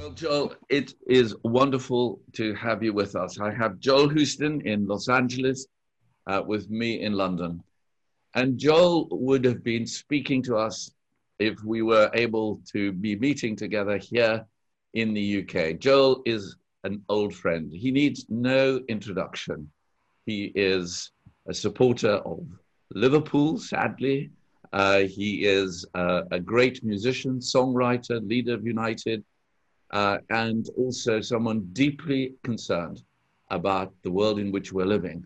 Well, 0.00 0.12
Joel, 0.12 0.54
it 0.70 0.94
is 1.06 1.36
wonderful 1.44 2.22
to 2.32 2.54
have 2.54 2.82
you 2.82 2.94
with 2.94 3.14
us. 3.14 3.38
I 3.38 3.52
have 3.52 3.80
Joel 3.80 4.08
Houston 4.08 4.62
in 4.62 4.86
Los 4.86 5.10
Angeles 5.10 5.66
uh, 6.26 6.42
with 6.44 6.70
me 6.70 7.02
in 7.02 7.12
London. 7.12 7.62
And 8.34 8.56
Joel 8.56 9.08
would 9.10 9.44
have 9.44 9.62
been 9.62 9.86
speaking 9.86 10.42
to 10.44 10.56
us 10.56 10.90
if 11.38 11.62
we 11.64 11.82
were 11.82 12.10
able 12.14 12.62
to 12.72 12.92
be 12.92 13.14
meeting 13.14 13.54
together 13.54 13.98
here 13.98 14.46
in 14.94 15.12
the 15.12 15.42
UK. 15.42 15.78
Joel 15.78 16.22
is 16.24 16.56
an 16.84 17.02
old 17.10 17.34
friend. 17.34 17.70
He 17.70 17.90
needs 17.90 18.24
no 18.30 18.80
introduction. 18.88 19.70
He 20.24 20.50
is 20.54 21.10
a 21.46 21.52
supporter 21.52 22.14
of 22.24 22.40
Liverpool, 22.94 23.58
sadly. 23.58 24.30
Uh, 24.72 25.00
he 25.00 25.44
is 25.44 25.84
uh, 25.94 26.22
a 26.30 26.40
great 26.40 26.82
musician, 26.82 27.38
songwriter, 27.38 28.26
leader 28.26 28.54
of 28.54 28.64
United, 28.66 29.22
uh, 29.90 30.18
and 30.30 30.68
also 30.76 31.20
someone 31.20 31.68
deeply 31.72 32.34
concerned 32.42 33.02
about 33.50 33.92
the 34.02 34.10
world 34.10 34.38
in 34.38 34.52
which 34.52 34.72
we're 34.72 34.86
living. 34.86 35.24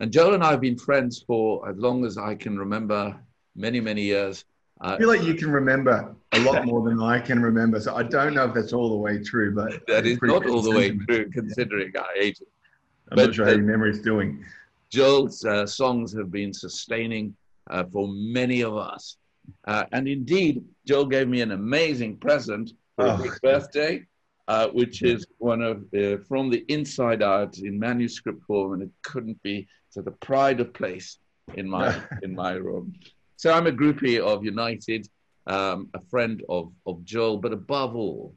And 0.00 0.10
Joel 0.10 0.34
and 0.34 0.42
I 0.42 0.50
have 0.50 0.60
been 0.60 0.78
friends 0.78 1.22
for 1.26 1.68
as 1.68 1.76
long 1.76 2.04
as 2.04 2.18
I 2.18 2.34
can 2.34 2.58
remember, 2.58 3.18
many, 3.54 3.80
many 3.80 4.02
years. 4.02 4.44
I 4.80 4.96
feel 4.96 5.08
like 5.08 5.22
you 5.22 5.34
can 5.34 5.50
remember 5.50 6.14
a 6.32 6.40
lot 6.40 6.64
more 6.70 6.82
than 6.88 7.00
I 7.02 7.20
can 7.20 7.42
remember. 7.42 7.80
So 7.80 7.94
I 7.94 8.02
don't 8.02 8.34
know 8.34 8.46
if 8.46 8.54
that's 8.54 8.72
all 8.72 8.88
the 8.88 8.96
way 8.96 9.22
true, 9.22 9.54
but 9.54 9.82
that 9.88 10.06
is 10.06 10.18
not 10.22 10.48
all 10.48 10.62
the 10.62 10.70
way 10.70 10.90
true, 10.90 11.30
considering 11.30 11.92
I 11.96 12.06
age 12.18 12.40
it. 12.40 12.48
I'm 13.10 13.16
but, 13.16 13.26
not 13.26 13.34
sure 13.34 13.44
how 13.44 13.52
your 13.52 13.62
memory's 13.62 14.00
doing. 14.00 14.44
Joel's 14.88 15.44
uh, 15.44 15.66
songs 15.66 16.16
have 16.16 16.30
been 16.30 16.52
sustaining 16.52 17.34
uh, 17.68 17.84
for 17.92 18.08
many 18.08 18.62
of 18.62 18.76
us. 18.76 19.18
Uh, 19.66 19.84
and 19.92 20.08
indeed, 20.08 20.64
Joel 20.86 21.06
gave 21.06 21.28
me 21.28 21.40
an 21.40 21.52
amazing 21.52 22.16
present 22.16 22.72
for 23.00 23.08
oh. 23.08 23.16
his 23.16 23.38
birthday, 23.40 24.04
uh, 24.48 24.68
which 24.68 25.02
is 25.02 25.26
one 25.38 25.62
of 25.62 25.84
uh, 25.94 26.18
from 26.28 26.50
the 26.50 26.64
inside 26.68 27.22
out 27.22 27.58
in 27.58 27.78
manuscript 27.78 28.42
form, 28.44 28.74
and 28.74 28.82
it 28.82 28.90
couldn't 29.02 29.40
be 29.42 29.66
to 29.92 30.02
the 30.02 30.12
pride 30.12 30.60
of 30.60 30.72
place 30.72 31.18
in 31.54 31.68
my 31.68 32.00
in 32.22 32.34
my 32.34 32.52
room. 32.52 32.94
So 33.36 33.52
I'm 33.52 33.66
a 33.66 33.72
groupie 33.72 34.20
of 34.20 34.44
United, 34.44 35.08
um, 35.46 35.88
a 35.94 36.00
friend 36.10 36.42
of, 36.48 36.72
of 36.86 37.02
Joel, 37.04 37.38
but 37.38 37.54
above 37.54 37.96
all, 37.96 38.34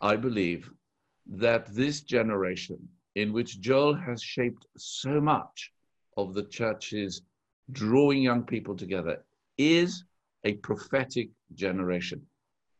I 0.00 0.16
believe 0.16 0.68
that 1.26 1.72
this 1.72 2.00
generation 2.00 2.88
in 3.14 3.32
which 3.32 3.60
Joel 3.60 3.94
has 3.94 4.20
shaped 4.20 4.66
so 4.76 5.20
much 5.20 5.72
of 6.16 6.34
the 6.34 6.42
church's 6.42 7.22
drawing 7.70 8.22
young 8.22 8.42
people 8.42 8.76
together 8.76 9.24
is 9.56 10.04
a 10.42 10.54
prophetic 10.54 11.30
generation. 11.54 12.20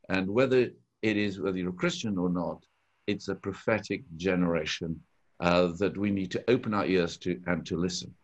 And 0.09 0.29
whether 0.29 0.71
it 1.05 1.19
is, 1.19 1.39
whether 1.39 1.59
you're 1.59 1.69
a 1.69 1.83
Christian 1.85 2.17
or 2.17 2.31
not, 2.31 2.65
it's 3.07 3.29
a 3.29 3.35
prophetic 3.35 4.03
generation 4.17 4.99
uh, 5.41 5.67
that 5.79 5.95
we 5.99 6.11
need 6.11 6.31
to 6.31 6.43
open 6.49 6.73
our 6.73 6.87
ears 6.87 7.19
to 7.19 7.39
and 7.47 7.67
to 7.67 7.77
listen. 7.77 8.15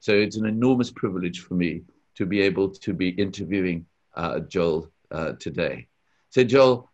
So 0.00 0.12
it's 0.12 0.36
an 0.36 0.44
enormous 0.44 0.90
privilege 0.90 1.40
for 1.40 1.54
me 1.54 1.80
to 2.16 2.26
be 2.26 2.42
able 2.42 2.68
to 2.68 2.92
be 2.92 3.08
interviewing 3.26 3.86
uh, 4.14 4.40
Joel 4.40 4.92
uh, 5.10 5.32
today. 5.40 5.86
So, 6.28 6.44
Joel, 6.44 6.90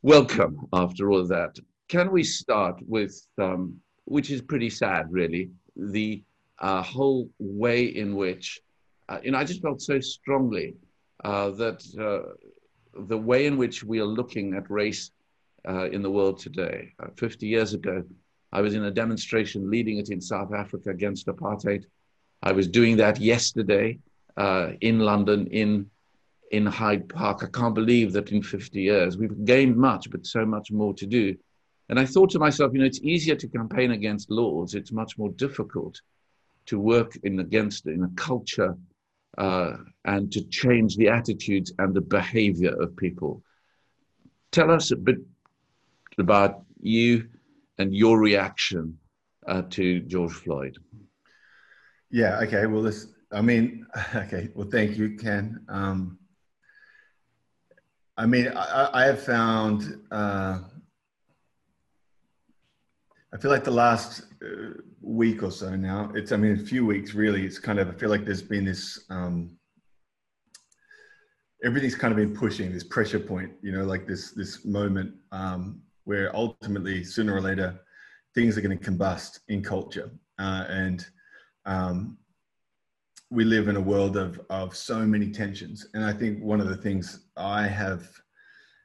welcome 0.00 0.66
after 0.72 1.10
all 1.10 1.20
of 1.20 1.28
that. 1.28 1.58
Can 1.88 2.10
we 2.10 2.24
start 2.24 2.80
with, 2.88 3.14
um, 3.38 3.76
which 4.06 4.30
is 4.30 4.40
pretty 4.40 4.70
sad, 4.70 5.12
really, 5.12 5.50
the 5.76 6.22
uh, 6.58 6.82
whole 6.82 7.28
way 7.38 7.84
in 7.84 8.16
which, 8.16 8.62
uh, 9.10 9.18
you 9.22 9.32
know, 9.32 9.38
I 9.38 9.44
just 9.44 9.60
felt 9.60 9.82
so 9.82 10.00
strongly 10.00 10.74
uh, 11.22 11.50
that 11.50 11.78
the 12.94 13.18
way 13.18 13.46
in 13.46 13.56
which 13.56 13.82
we 13.84 14.00
are 14.00 14.06
looking 14.06 14.54
at 14.54 14.70
race 14.70 15.10
in 15.64 16.02
the 16.02 16.10
world 16.10 16.38
today. 16.38 16.92
50 17.16 17.46
years 17.46 17.74
ago, 17.74 18.04
I 18.52 18.60
was 18.60 18.74
in 18.74 18.84
a 18.84 18.90
demonstration 18.90 19.70
leading 19.70 19.98
it 19.98 20.10
in 20.10 20.20
South 20.20 20.52
Africa 20.52 20.90
against 20.90 21.26
apartheid. 21.26 21.84
I 22.42 22.52
was 22.52 22.68
doing 22.68 22.96
that 22.98 23.20
yesterday 23.20 23.98
uh, 24.36 24.72
in 24.80 24.98
London, 24.98 25.46
in 25.48 25.90
in 26.50 26.66
Hyde 26.66 27.08
Park. 27.08 27.42
I 27.42 27.46
can't 27.46 27.74
believe 27.74 28.12
that 28.12 28.30
in 28.30 28.42
50 28.42 28.80
years 28.80 29.16
we've 29.16 29.44
gained 29.44 29.76
much, 29.76 30.10
but 30.10 30.26
so 30.26 30.44
much 30.44 30.70
more 30.70 30.92
to 30.94 31.06
do. 31.06 31.34
And 31.88 31.98
I 31.98 32.04
thought 32.04 32.30
to 32.30 32.38
myself, 32.38 32.72
you 32.72 32.80
know, 32.80 32.84
it's 32.84 33.00
easier 33.00 33.34
to 33.36 33.48
campaign 33.48 33.92
against 33.92 34.30
laws. 34.30 34.74
It's 34.74 34.92
much 34.92 35.16
more 35.16 35.30
difficult 35.30 36.00
to 36.66 36.78
work 36.78 37.16
in 37.22 37.40
against 37.40 37.86
in 37.86 38.04
a 38.04 38.10
culture 38.16 38.76
uh, 39.38 39.76
and 40.04 40.30
to 40.32 40.42
change 40.44 40.96
the 40.96 41.08
attitudes 41.08 41.72
and 41.78 41.94
the 41.94 42.00
behavior 42.00 42.74
of 42.80 42.96
people. 42.96 43.42
Tell 44.50 44.70
us 44.70 44.90
a 44.90 44.96
bit 44.96 45.18
about 46.18 46.62
you 46.80 47.28
and 47.78 47.94
your 47.94 48.18
reaction 48.18 48.98
uh, 49.46 49.62
to 49.70 50.00
George 50.00 50.32
Floyd. 50.32 50.76
Yeah. 52.10 52.40
Okay. 52.40 52.66
Well, 52.66 52.82
this. 52.82 53.08
I 53.32 53.40
mean, 53.40 53.86
okay. 54.14 54.50
Well, 54.54 54.68
thank 54.70 54.98
you, 54.98 55.16
Ken. 55.16 55.64
Um, 55.68 56.18
I 58.16 58.26
mean, 58.26 58.48
I, 58.54 58.90
I 58.92 59.04
have 59.04 59.22
found. 59.22 60.00
Uh, 60.10 60.60
I 63.34 63.38
feel 63.38 63.50
like 63.50 63.64
the 63.64 63.70
last 63.70 64.24
uh, 64.42 64.74
week 65.00 65.42
or 65.42 65.50
so 65.50 65.74
now. 65.74 66.12
It's. 66.14 66.32
I 66.32 66.36
mean, 66.36 66.52
a 66.52 66.64
few 66.64 66.84
weeks 66.84 67.14
really. 67.14 67.44
It's 67.46 67.58
kind 67.58 67.78
of. 67.78 67.88
I 67.88 67.92
feel 67.92 68.10
like 68.10 68.24
there's 68.24 68.42
been 68.42 68.64
this. 68.64 69.04
Um, 69.08 69.56
everything's 71.64 71.94
kind 71.94 72.12
of 72.12 72.16
been 72.16 72.36
pushing 72.36 72.72
this 72.72 72.84
pressure 72.84 73.20
point. 73.20 73.52
You 73.62 73.72
know, 73.72 73.84
like 73.84 74.06
this 74.06 74.32
this 74.32 74.64
moment 74.64 75.14
um, 75.32 75.80
where 76.04 76.34
ultimately, 76.36 77.04
sooner 77.04 77.34
or 77.34 77.40
later, 77.40 77.80
things 78.34 78.58
are 78.58 78.60
going 78.60 78.78
to 78.78 78.90
combust 78.90 79.40
in 79.48 79.62
culture, 79.62 80.10
uh, 80.38 80.64
and 80.68 81.06
um, 81.64 82.18
we 83.30 83.44
live 83.44 83.68
in 83.68 83.76
a 83.76 83.80
world 83.80 84.18
of, 84.18 84.38
of 84.50 84.76
so 84.76 85.06
many 85.06 85.30
tensions. 85.30 85.86
And 85.94 86.04
I 86.04 86.12
think 86.12 86.42
one 86.42 86.60
of 86.60 86.68
the 86.68 86.76
things 86.76 87.28
I 87.38 87.66
have 87.66 88.06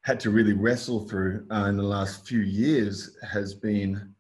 had 0.04 0.22
to 0.22 0.30
really 0.30 0.54
wrestle 0.54 1.06
through 1.10 1.46
uh, 1.52 1.66
in 1.66 1.76
the 1.76 1.84
last 1.84 2.26
few 2.26 2.40
years 2.40 3.18
has 3.30 3.54
been 3.54 4.16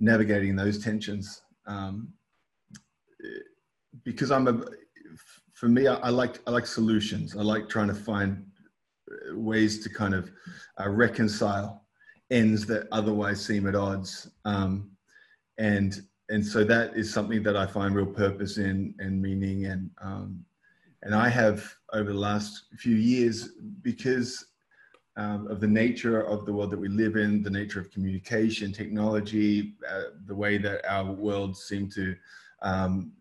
navigating 0.00 0.56
those 0.56 0.82
tensions. 0.82 1.42
Um, 1.66 2.08
because 4.04 4.30
I'm 4.30 4.48
a, 4.48 4.64
for 5.52 5.68
me, 5.68 5.86
I, 5.86 5.94
I, 5.96 6.08
like 6.08 6.40
I 6.46 6.50
like 6.50 6.66
solutions. 6.66 7.36
I 7.36 7.42
like 7.42 7.68
trying 7.68 7.88
to 7.88 7.94
find 7.94 8.44
ways 9.32 9.82
to 9.82 9.90
kind 9.90 10.14
of 10.14 10.30
uh, 10.80 10.88
reconcile 10.88 11.84
ends 12.30 12.66
that 12.66 12.88
otherwise 12.92 13.44
seem 13.44 13.66
at 13.66 13.74
odds. 13.74 14.30
Um, 14.44 14.90
and 15.58 16.00
and 16.30 16.46
so 16.46 16.62
that 16.64 16.96
is 16.96 17.12
something 17.12 17.42
that 17.42 17.56
I 17.56 17.66
find 17.66 17.94
real 17.94 18.06
purpose 18.06 18.56
in 18.56 18.94
and 18.98 19.20
meaning 19.20 19.66
and 19.66 19.90
um, 20.00 20.44
and 21.02 21.14
I 21.14 21.28
have 21.28 21.64
over 21.92 22.12
the 22.12 22.18
last 22.18 22.66
few 22.76 22.94
years 22.94 23.50
because 23.82 24.46
um, 25.16 25.46
of 25.48 25.60
the 25.60 25.66
nature 25.66 26.20
of 26.22 26.46
the 26.46 26.52
world 26.52 26.70
that 26.70 26.78
we 26.78 26.88
live 26.88 27.16
in, 27.16 27.42
the 27.42 27.50
nature 27.50 27.80
of 27.80 27.90
communication, 27.90 28.72
technology, 28.72 29.74
uh, 29.88 30.02
the 30.26 30.34
way 30.34 30.58
that 30.58 30.84
our 30.88 31.12
world 31.12 31.56
seem 31.56 31.88
to, 31.90 32.14
um, 32.62 33.12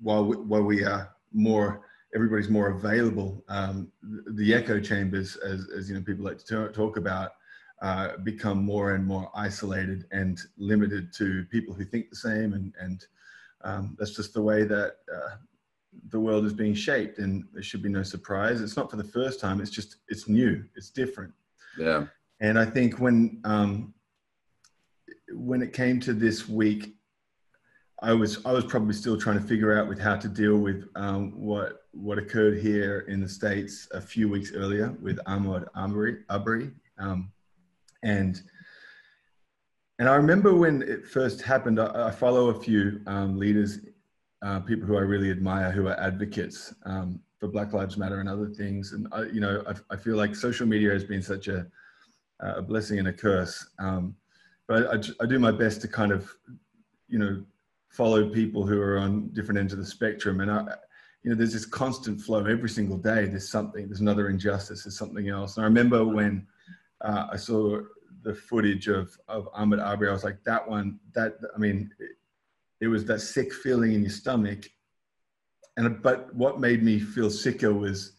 while 0.00 0.24
we, 0.24 0.36
while 0.36 0.62
we 0.62 0.84
are 0.84 1.14
more, 1.32 1.82
everybody's 2.14 2.48
more 2.48 2.68
available, 2.68 3.44
um, 3.48 3.90
the 4.34 4.54
echo 4.54 4.78
chambers, 4.78 5.36
as, 5.36 5.68
as 5.76 5.88
you 5.88 5.94
know, 5.94 6.02
people 6.02 6.24
like 6.24 6.38
to 6.38 6.68
talk 6.68 6.96
about, 6.96 7.32
uh, 7.82 8.16
become 8.18 8.64
more 8.64 8.94
and 8.94 9.04
more 9.04 9.30
isolated 9.34 10.06
and 10.10 10.40
limited 10.56 11.12
to 11.12 11.44
people 11.50 11.74
who 11.74 11.84
think 11.84 12.08
the 12.08 12.16
same. 12.16 12.52
And, 12.54 12.74
and 12.80 13.06
um, 13.64 13.96
that's 13.98 14.14
just 14.14 14.32
the 14.32 14.42
way 14.42 14.64
that 14.64 14.96
uh, 15.14 15.36
the 16.08 16.20
world 16.20 16.44
is 16.44 16.52
being 16.52 16.74
shaped. 16.74 17.18
And 17.18 17.44
there 17.52 17.62
should 17.62 17.82
be 17.82 17.88
no 17.88 18.02
surprise. 18.02 18.60
It's 18.60 18.76
not 18.76 18.90
for 18.90 18.96
the 18.96 19.04
first 19.04 19.40
time. 19.40 19.60
It's 19.60 19.70
just, 19.70 19.96
it's 20.08 20.28
new. 20.28 20.64
It's 20.76 20.90
different. 20.90 21.32
Yeah. 21.78 22.06
And 22.40 22.58
I 22.58 22.64
think 22.64 22.98
when, 23.00 23.40
um, 23.44 23.94
when 25.32 25.62
it 25.62 25.72
came 25.72 26.00
to 26.00 26.12
this 26.12 26.48
week, 26.48 26.96
I 28.02 28.12
was 28.12 28.44
I 28.44 28.52
was 28.52 28.64
probably 28.64 28.92
still 28.92 29.18
trying 29.18 29.38
to 29.38 29.44
figure 29.44 29.78
out 29.78 29.88
with 29.88 29.98
how 29.98 30.16
to 30.16 30.28
deal 30.28 30.58
with 30.58 30.86
um, 30.96 31.32
what 31.32 31.86
what 31.92 32.18
occurred 32.18 32.58
here 32.58 33.00
in 33.08 33.20
the 33.20 33.28
states 33.28 33.88
a 33.92 34.00
few 34.00 34.28
weeks 34.28 34.52
earlier 34.54 34.94
with 35.00 35.18
Ahmaud 35.24 35.66
Arbery. 35.74 36.18
Arbery. 36.28 36.72
Um, 36.98 37.32
and 38.02 38.42
and 39.98 40.08
I 40.10 40.16
remember 40.16 40.54
when 40.54 40.82
it 40.82 41.06
first 41.06 41.40
happened. 41.40 41.80
I, 41.80 42.08
I 42.08 42.10
follow 42.10 42.50
a 42.50 42.60
few 42.60 43.00
um, 43.06 43.38
leaders, 43.38 43.78
uh, 44.46 44.60
people 44.60 44.86
who 44.86 44.96
I 44.96 45.00
really 45.00 45.30
admire, 45.30 45.72
who 45.72 45.88
are 45.88 45.98
advocates 45.98 46.72
um, 46.84 47.20
for 47.38 47.48
Black 47.48 47.72
Lives 47.72 47.96
Matter 47.96 48.20
and 48.20 48.28
other 48.28 48.48
things. 48.48 48.92
And 48.92 49.08
I, 49.10 49.22
you 49.24 49.40
know, 49.40 49.64
I, 49.66 49.94
I, 49.94 49.96
feel 49.96 50.16
like 50.16 50.36
social 50.36 50.66
media 50.66 50.90
has 50.92 51.02
been 51.02 51.22
such 51.22 51.48
a 51.48 51.66
a 52.40 52.62
blessing 52.62 52.98
and 53.00 53.08
a 53.08 53.12
curse. 53.12 53.66
Um, 53.78 54.14
but 54.68 54.86
I, 54.86 55.24
I 55.24 55.26
do 55.26 55.38
my 55.38 55.50
best 55.50 55.80
to 55.80 55.88
kind 55.88 56.12
of, 56.12 56.30
you 57.08 57.18
know, 57.18 57.44
follow 57.88 58.28
people 58.28 58.64
who 58.66 58.80
are 58.80 58.98
on 58.98 59.30
different 59.32 59.58
ends 59.58 59.72
of 59.72 59.78
the 59.80 59.86
spectrum. 59.86 60.40
And 60.40 60.50
I, 60.50 60.60
you 61.22 61.30
know, 61.30 61.34
there's 61.34 61.54
this 61.54 61.66
constant 61.66 62.20
flow 62.20 62.44
every 62.44 62.68
single 62.68 62.98
day. 62.98 63.26
There's 63.26 63.48
something. 63.48 63.86
There's 63.88 64.00
another 64.00 64.28
injustice. 64.28 64.84
There's 64.84 64.98
something 64.98 65.28
else. 65.28 65.56
And 65.56 65.64
I 65.64 65.66
remember 65.66 66.04
when 66.04 66.46
uh, 67.00 67.26
I 67.32 67.36
saw 67.36 67.80
the 68.22 68.34
footage 68.34 68.86
of 68.86 69.16
of 69.26 69.48
Ahmaud 69.54 69.84
Arbery, 69.84 70.08
I 70.08 70.12
was 70.12 70.24
like, 70.24 70.44
that 70.44 70.68
one, 70.68 71.00
that 71.14 71.38
I 71.54 71.58
mean, 71.58 71.90
it, 72.80 72.88
was 72.88 73.04
that 73.06 73.20
sick 73.20 73.52
feeling 73.52 73.92
in 73.92 74.02
your 74.02 74.10
stomach. 74.10 74.68
And 75.76 76.02
but 76.02 76.34
what 76.34 76.60
made 76.60 76.82
me 76.82 76.98
feel 76.98 77.30
sicker 77.30 77.72
was, 77.72 78.12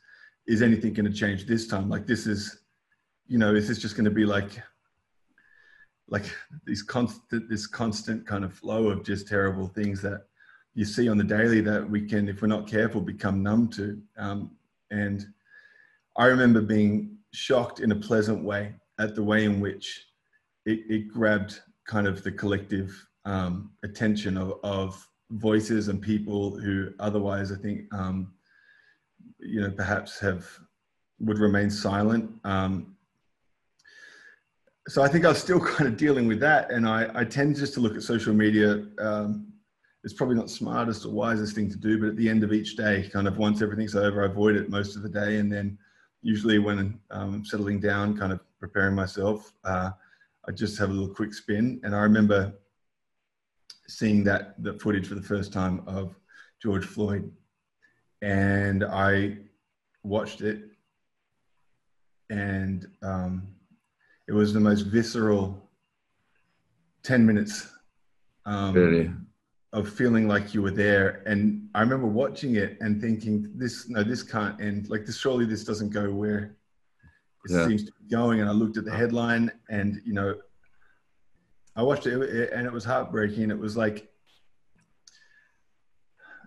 is 0.48 0.62
anything 0.62 0.94
going 0.94 1.12
to 1.12 1.18
change 1.18 1.46
this 1.46 1.68
time? 1.68 1.90
Like 1.90 2.06
this 2.06 2.28
is, 2.28 2.62
you 3.28 3.38
know, 3.38 3.56
is 3.56 3.68
this 3.68 3.80
just 3.80 3.96
going 3.96 4.06
to 4.06 4.12
be 4.12 4.26
like, 4.26 4.52
like 6.10 6.26
these 6.66 6.84
constant, 6.84 7.50
this 7.50 7.68
constant 7.68 8.26
kind 8.26 8.46
of 8.46 8.54
flow 8.54 8.88
of 8.88 9.04
just 9.04 9.28
terrible 9.28 9.68
things 9.68 10.02
that 10.02 10.28
you 10.74 10.86
see 10.86 11.10
on 11.10 11.18
the 11.18 11.24
daily 11.24 11.60
that 11.62 11.90
we 11.90 12.08
can, 12.08 12.30
if 12.30 12.42
we're 12.42 12.48
not 12.48 12.68
careful, 12.68 13.02
become 13.02 13.42
numb 13.42 13.68
to. 13.70 14.00
Um, 14.18 14.52
and 14.92 15.26
I 16.16 16.28
remember 16.28 16.62
being 16.62 17.18
shocked 17.34 17.80
in 17.80 17.92
a 17.92 17.96
pleasant 17.96 18.44
way 18.44 18.76
at 19.00 19.16
the 19.16 19.24
way 19.24 19.46
in 19.46 19.60
which 19.60 20.06
it, 20.66 20.80
it 20.90 21.08
grabbed 21.08 21.60
kind 21.88 22.08
of 22.08 22.24
the 22.24 22.32
collective 22.32 23.07
um, 23.28 23.72
attention 23.84 24.38
of, 24.38 24.60
of, 24.64 25.08
voices 25.32 25.90
and 25.90 26.02
people 26.02 26.58
who 26.58 26.88
otherwise, 27.02 27.52
I 27.52 27.56
think, 27.56 27.94
um, 27.94 28.32
you 29.40 29.60
know, 29.60 29.70
perhaps 29.70 30.18
have 30.22 30.48
would 31.20 31.38
remain 31.38 31.70
silent. 31.70 32.32
Um, 32.46 32.96
so 34.88 35.04
I 35.04 35.10
think 35.10 35.26
I 35.26 35.28
was 35.28 35.40
still 35.40 35.60
kind 35.76 35.86
of 35.90 35.98
dealing 35.98 36.30
with 36.30 36.40
that, 36.40 36.72
and 36.72 36.88
I, 36.88 37.10
I 37.14 37.26
tend 37.26 37.58
just 37.58 37.74
to 37.74 37.82
look 37.82 37.98
at 37.98 38.04
social 38.04 38.34
media 38.34 38.86
um, 39.00 39.52
it's 40.08 40.14
probably 40.14 40.38
not 40.38 40.50
smartest 40.50 41.06
or 41.06 41.10
wisest 41.10 41.54
thing 41.54 41.70
to 41.70 41.76
do, 41.76 42.00
but 42.00 42.08
at 42.08 42.16
the 42.16 42.30
end 42.30 42.42
of 42.42 42.54
each 42.54 42.78
day, 42.78 43.10
kind 43.12 43.28
of 43.28 43.38
once 43.38 43.62
everything's 43.62 43.94
over, 43.94 44.24
I 44.24 44.28
avoid 44.28 44.56
it 44.56 44.70
most 44.70 44.96
of 44.96 45.04
the 45.04 45.10
day. 45.10 45.36
And 45.36 45.52
then 45.52 45.78
usually 46.22 46.60
when 46.60 46.98
um, 47.12 47.44
settling 47.44 47.82
down, 47.82 48.18
kind 48.18 48.32
of 48.32 48.40
preparing 48.58 48.96
myself, 48.96 49.52
uh, 49.66 49.92
I 50.48 50.52
just 50.54 50.80
have 50.80 50.92
a 50.92 50.94
little 50.94 51.14
quick 51.14 51.34
spin. 51.34 51.82
And 51.84 51.94
I 51.94 52.00
remember 52.00 52.54
seeing 53.88 54.24
that, 54.26 54.62
the 54.64 54.74
footage 54.74 55.08
for 55.08 55.16
the 55.16 55.22
first 55.22 55.54
time 55.54 55.82
of 55.88 56.16
George 56.62 56.86
Floyd. 56.86 57.32
And 58.22 58.84
I 58.84 59.38
watched 60.04 60.42
it 60.42 60.64
and 62.30 62.88
um, 63.02 63.48
it 64.28 64.34
was 64.34 64.54
the 64.54 64.60
most 64.60 64.82
visceral 64.82 65.70
10 67.04 67.26
minutes 67.26 67.72
um, 68.46 68.74
really? 68.74 69.12
of 69.74 69.90
feeling 69.90 70.28
like 70.28 70.54
you 70.54 70.62
were 70.62 70.72
there. 70.72 71.24
And 71.26 71.70
I 71.74 71.82
remember 71.82 72.08
watching 72.08 72.56
it 72.56 72.78
and 72.82 73.02
thinking, 73.02 73.50
this, 73.56 73.90
no, 73.90 74.04
this 74.04 74.24
can't 74.24 74.60
end. 74.60 74.90
Like 74.90 75.06
this, 75.06 75.18
surely 75.18 75.46
this 75.46 75.64
doesn't 75.64 75.90
go 75.90 76.12
where 76.12 76.58
it 77.46 77.52
yeah. 77.52 77.68
seems 77.68 77.86
to 77.86 77.92
be 78.02 78.10
going. 78.10 78.42
And 78.42 78.50
I 78.50 78.54
looked 78.54 78.78
at 78.78 78.86
the 78.86 78.96
headline 78.96 79.52
and, 79.70 80.02
you 80.04 80.14
know, 80.14 80.36
I 81.78 81.84
watched 81.84 82.08
it 82.08 82.52
and 82.52 82.66
it 82.66 82.74
was 82.74 82.84
heartbreaking. 82.84 83.52
It 83.52 83.60
was 83.60 83.78
like, 83.78 84.10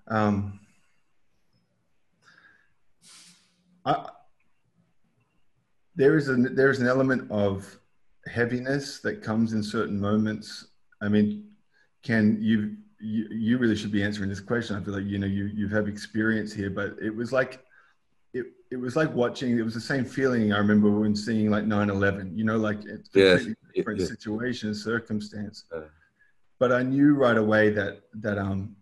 um, 0.09 0.59
I, 3.85 4.09
there 5.95 6.17
is 6.17 6.29
an 6.29 6.57
there's 6.57 6.81
an 6.81 6.89
element 6.89 7.31
of 7.31 7.79
heaviness 8.27 8.99
that 9.01 9.23
comes 9.23 9.53
in 9.53 9.63
certain 9.63 10.01
moments. 10.01 10.67
I 11.01 11.09
mean, 11.09 11.51
can 12.03 12.39
you 12.41 12.77
you, 12.99 13.29
you 13.31 13.59
really 13.59 13.77
should 13.77 13.93
be 13.93 14.03
answering 14.03 14.29
this 14.29 14.41
question. 14.41 14.75
I 14.75 14.83
feel 14.83 14.95
like 14.95 15.05
you 15.05 15.19
know 15.19 15.29
you 15.29 15.45
you 15.45 15.69
have 15.69 15.87
experience 15.87 16.53
here, 16.53 16.71
but 16.71 16.97
it 17.01 17.15
was 17.15 17.31
like 17.31 17.65
it 18.71 18.77
was 18.77 18.97
like 18.97 19.13
watching. 19.15 19.59
It 19.59 19.63
was 19.63 19.75
the 19.75 19.81
same 19.81 20.05
feeling 20.05 20.53
I 20.53 20.59
remember 20.59 20.91
when 20.91 21.15
seeing 21.15 21.51
like 21.51 21.65
9/11. 21.65 22.37
You 22.37 22.45
know, 22.45 22.57
like 22.57 22.85
it's 22.85 23.11
yes. 23.15 23.47
different 23.75 24.01
situation, 24.03 24.75
circumstance. 24.75 25.65
Uh, 25.75 25.83
but 26.59 26.73
I 26.73 26.83
knew 26.83 27.15
right 27.15 27.37
away 27.37 27.71
that 27.71 28.03
that 28.15 28.39
um 28.39 28.77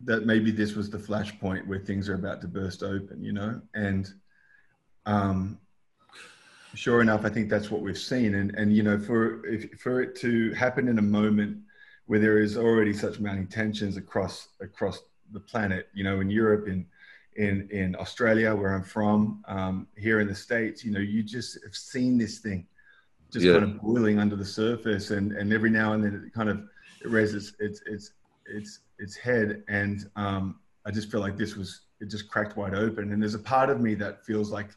that 0.00 0.26
maybe 0.26 0.50
this 0.50 0.74
was 0.74 0.90
the 0.90 0.98
flashpoint 0.98 1.66
where 1.66 1.78
things 1.78 2.08
are 2.08 2.14
about 2.14 2.40
to 2.40 2.48
burst 2.48 2.82
open. 2.82 3.22
You 3.22 3.32
know, 3.32 3.60
and 3.74 4.12
um 5.04 5.58
sure 6.74 7.02
enough, 7.02 7.24
I 7.24 7.28
think 7.28 7.50
that's 7.50 7.70
what 7.70 7.82
we've 7.82 7.98
seen. 7.98 8.34
And 8.34 8.54
and 8.54 8.74
you 8.74 8.82
know, 8.82 8.98
for 8.98 9.44
if, 9.46 9.78
for 9.78 10.00
it 10.00 10.16
to 10.16 10.52
happen 10.52 10.88
in 10.88 10.98
a 10.98 11.02
moment 11.02 11.58
where 12.06 12.18
there 12.18 12.38
is 12.38 12.56
already 12.56 12.92
such 12.92 13.20
mounting 13.20 13.46
tensions 13.46 13.98
across 13.98 14.48
across 14.62 15.00
the 15.32 15.40
planet. 15.40 15.88
You 15.92 16.04
know, 16.04 16.20
in 16.20 16.30
Europe, 16.30 16.66
in 16.66 16.86
in 17.36 17.68
in 17.70 17.96
Australia, 17.96 18.54
where 18.54 18.74
I'm 18.74 18.84
from, 18.84 19.42
um, 19.48 19.86
here 19.96 20.20
in 20.20 20.28
the 20.28 20.34
states, 20.34 20.84
you 20.84 20.92
know, 20.92 21.00
you 21.00 21.22
just 21.22 21.58
have 21.64 21.74
seen 21.74 22.18
this 22.18 22.38
thing 22.38 22.66
just 23.34 23.44
yeah. 23.44 23.54
kind 23.54 23.64
of 23.64 23.82
boiling 23.82 24.18
under 24.20 24.36
the 24.36 24.44
surface, 24.44 25.10
and 25.10 25.32
and 25.32 25.52
every 25.52 25.70
now 25.70 25.92
and 25.92 26.04
then 26.04 26.22
it 26.26 26.32
kind 26.32 26.48
of 26.48 26.58
it 27.04 27.10
raises 27.10 27.54
its 27.58 27.82
its 27.86 28.12
its 28.46 28.80
its 28.98 29.16
head, 29.16 29.64
and 29.68 30.08
um, 30.16 30.60
I 30.86 30.92
just 30.92 31.10
feel 31.10 31.20
like 31.20 31.36
this 31.36 31.56
was 31.56 31.82
it 32.00 32.06
just 32.06 32.28
cracked 32.28 32.56
wide 32.56 32.74
open, 32.74 33.12
and 33.12 33.20
there's 33.20 33.34
a 33.34 33.40
part 33.40 33.70
of 33.70 33.80
me 33.80 33.94
that 33.96 34.24
feels 34.24 34.50
like 34.50 34.70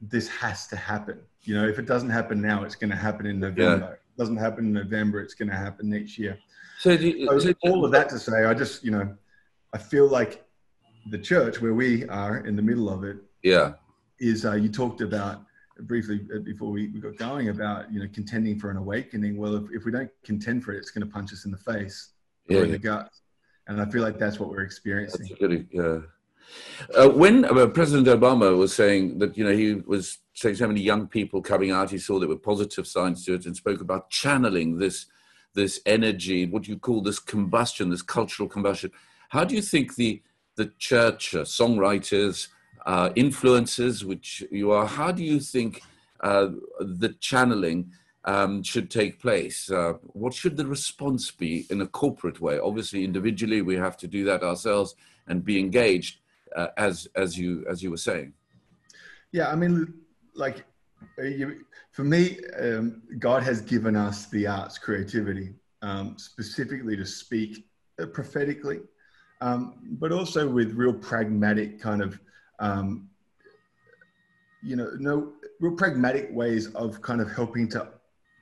this 0.00 0.28
has 0.28 0.66
to 0.68 0.76
happen. 0.76 1.18
You 1.42 1.54
know, 1.54 1.66
if 1.66 1.78
it 1.78 1.86
doesn't 1.86 2.10
happen 2.10 2.40
now, 2.42 2.64
it's 2.64 2.74
going 2.74 2.90
to 2.90 2.96
happen 2.96 3.24
in 3.24 3.40
November. 3.40 3.86
Yeah. 3.86 3.92
It 3.92 4.18
doesn't 4.18 4.36
happen 4.36 4.66
in 4.66 4.72
November, 4.72 5.22
it's 5.22 5.34
going 5.34 5.48
to 5.48 5.56
happen 5.56 5.88
next 5.88 6.18
year. 6.18 6.38
So, 6.78 6.90
you, 6.90 7.26
so, 7.40 7.54
all 7.62 7.84
of 7.84 7.92
that 7.92 8.10
to 8.10 8.18
say, 8.18 8.44
I 8.44 8.52
just 8.52 8.84
you 8.84 8.90
know, 8.90 9.16
I 9.72 9.78
feel 9.78 10.06
like 10.06 10.45
the 11.10 11.18
church 11.18 11.60
where 11.60 11.74
we 11.74 12.06
are 12.08 12.38
in 12.46 12.56
the 12.56 12.62
middle 12.62 12.88
of 12.88 13.04
it. 13.04 13.18
Yeah. 13.42 13.74
Is 14.18 14.44
uh, 14.44 14.54
you 14.54 14.68
talked 14.68 15.00
about 15.00 15.42
briefly 15.80 16.26
uh, 16.34 16.38
before 16.38 16.70
we, 16.70 16.88
we 16.88 17.00
got 17.00 17.16
going 17.16 17.48
about 17.50 17.92
you 17.92 18.00
know 18.00 18.08
contending 18.12 18.58
for 18.58 18.70
an 18.70 18.76
awakening. 18.76 19.36
Well, 19.36 19.56
if, 19.56 19.64
if 19.72 19.84
we 19.84 19.92
don't 19.92 20.10
contend 20.24 20.64
for 20.64 20.72
it, 20.72 20.78
it's 20.78 20.90
going 20.90 21.06
to 21.06 21.12
punch 21.12 21.32
us 21.32 21.44
in 21.44 21.50
the 21.50 21.58
face 21.58 22.12
yeah, 22.48 22.58
or 22.58 22.64
in 22.64 22.72
the 22.72 22.78
gut, 22.78 23.10
and 23.68 23.80
I 23.80 23.84
feel 23.86 24.02
like 24.02 24.18
that's 24.18 24.40
what 24.40 24.48
we're 24.48 24.62
experiencing. 24.62 25.36
Good, 25.38 25.68
yeah. 25.70 25.98
Uh, 26.96 27.08
when 27.10 27.44
uh, 27.44 27.66
President 27.66 28.06
Obama 28.06 28.56
was 28.56 28.72
saying 28.72 29.18
that, 29.18 29.36
you 29.36 29.42
know, 29.42 29.54
he 29.54 29.74
was 29.74 30.18
saying 30.34 30.54
so 30.54 30.68
many 30.68 30.80
young 30.80 31.08
people 31.08 31.42
coming 31.42 31.72
out, 31.72 31.90
he 31.90 31.98
saw 31.98 32.20
there 32.20 32.28
were 32.28 32.36
positive 32.36 32.86
signs 32.86 33.24
to 33.24 33.34
it 33.34 33.46
and 33.46 33.56
spoke 33.56 33.80
about 33.80 34.10
channeling 34.10 34.78
this 34.78 35.06
this 35.54 35.80
energy, 35.86 36.44
what 36.44 36.68
you 36.68 36.78
call 36.78 37.00
this 37.00 37.18
combustion, 37.18 37.88
this 37.88 38.02
cultural 38.02 38.48
combustion. 38.48 38.90
How 39.30 39.42
do 39.42 39.54
you 39.54 39.62
think 39.62 39.96
the 39.96 40.22
the 40.56 40.72
church, 40.78 41.34
uh, 41.34 41.42
songwriters, 41.42 42.48
uh, 42.86 43.10
influencers, 43.10 44.04
which 44.04 44.44
you 44.50 44.72
are, 44.72 44.86
how 44.86 45.12
do 45.12 45.22
you 45.22 45.38
think 45.40 45.82
uh, 46.20 46.48
the 46.80 47.10
channeling 47.20 47.90
um, 48.24 48.62
should 48.62 48.90
take 48.90 49.20
place? 49.20 49.70
Uh, 49.70 49.94
what 50.02 50.34
should 50.34 50.56
the 50.56 50.66
response 50.66 51.30
be 51.30 51.66
in 51.70 51.80
a 51.80 51.86
corporate 51.86 52.40
way? 52.40 52.58
Obviously, 52.58 53.04
individually, 53.04 53.62
we 53.62 53.76
have 53.76 53.96
to 53.98 54.08
do 54.08 54.24
that 54.24 54.42
ourselves 54.42 54.94
and 55.28 55.44
be 55.44 55.58
engaged, 55.58 56.18
uh, 56.56 56.68
as 56.76 57.08
as 57.14 57.36
you 57.38 57.64
as 57.68 57.82
you 57.82 57.90
were 57.90 57.96
saying. 57.96 58.32
Yeah, 59.32 59.50
I 59.50 59.56
mean, 59.56 59.92
like 60.34 60.64
you, 61.18 61.64
for 61.92 62.04
me, 62.04 62.38
um, 62.60 63.02
God 63.18 63.42
has 63.42 63.60
given 63.60 63.96
us 63.96 64.26
the 64.26 64.46
arts, 64.46 64.78
creativity, 64.78 65.54
um, 65.82 66.16
specifically 66.18 66.96
to 66.96 67.06
speak 67.06 67.66
uh, 68.00 68.06
prophetically, 68.06 68.80
um, 69.40 69.74
but 69.98 70.12
also 70.12 70.48
with 70.48 70.72
real 70.72 70.92
pragmatic 70.92 71.80
kind 71.80 72.02
of, 72.02 72.18
um, 72.58 73.08
you 74.62 74.76
know, 74.76 74.90
no 74.98 75.32
real 75.60 75.76
pragmatic 75.76 76.28
ways 76.32 76.68
of 76.74 77.00
kind 77.02 77.20
of 77.20 77.30
helping 77.30 77.68
to 77.68 77.88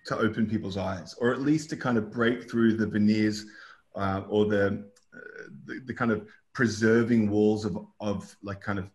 to 0.06 0.18
open 0.18 0.46
people's 0.46 0.76
eyes, 0.76 1.14
or 1.18 1.32
at 1.32 1.40
least 1.40 1.70
to 1.70 1.76
kind 1.76 1.96
of 1.96 2.12
break 2.12 2.50
through 2.50 2.76
the 2.76 2.86
veneers 2.86 3.46
uh, 3.96 4.22
or 4.28 4.46
the, 4.46 4.66
uh, 4.66 5.18
the 5.66 5.80
the 5.86 5.94
kind 5.94 6.10
of 6.10 6.28
preserving 6.52 7.28
walls 7.30 7.64
of 7.64 7.78
of 8.00 8.36
like 8.42 8.60
kind 8.60 8.78
of 8.78 8.90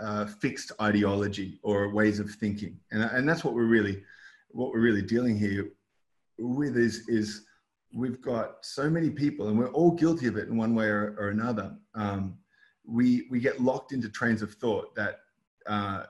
uh, 0.00 0.26
fixed 0.26 0.72
ideology 0.80 1.58
or 1.62 1.88
ways 1.88 2.20
of 2.20 2.30
thinking, 2.30 2.78
and 2.92 3.02
and 3.02 3.28
that's 3.28 3.44
what 3.44 3.54
we're 3.54 3.64
really 3.64 4.02
what 4.50 4.70
we're 4.70 4.80
really 4.80 5.02
dealing 5.02 5.36
here 5.36 5.70
with 6.38 6.76
is 6.76 7.08
is 7.08 7.46
we've 7.94 8.20
got 8.20 8.64
so 8.64 8.90
many 8.90 9.08
people, 9.08 9.48
and 9.48 9.58
we're 9.58 9.72
all 9.72 9.92
guilty 9.92 10.26
of 10.26 10.36
it 10.36 10.48
in 10.48 10.56
one 10.56 10.74
way 10.74 10.86
or, 10.86 11.14
or 11.18 11.28
another. 11.28 11.74
Um, 11.94 12.36
we 12.86 13.26
we 13.30 13.40
get 13.40 13.62
locked 13.62 13.92
into 13.92 14.08
trains 14.08 14.42
of 14.42 14.52
thought 14.54 14.94
that 14.96 15.20
uh, 15.66 16.04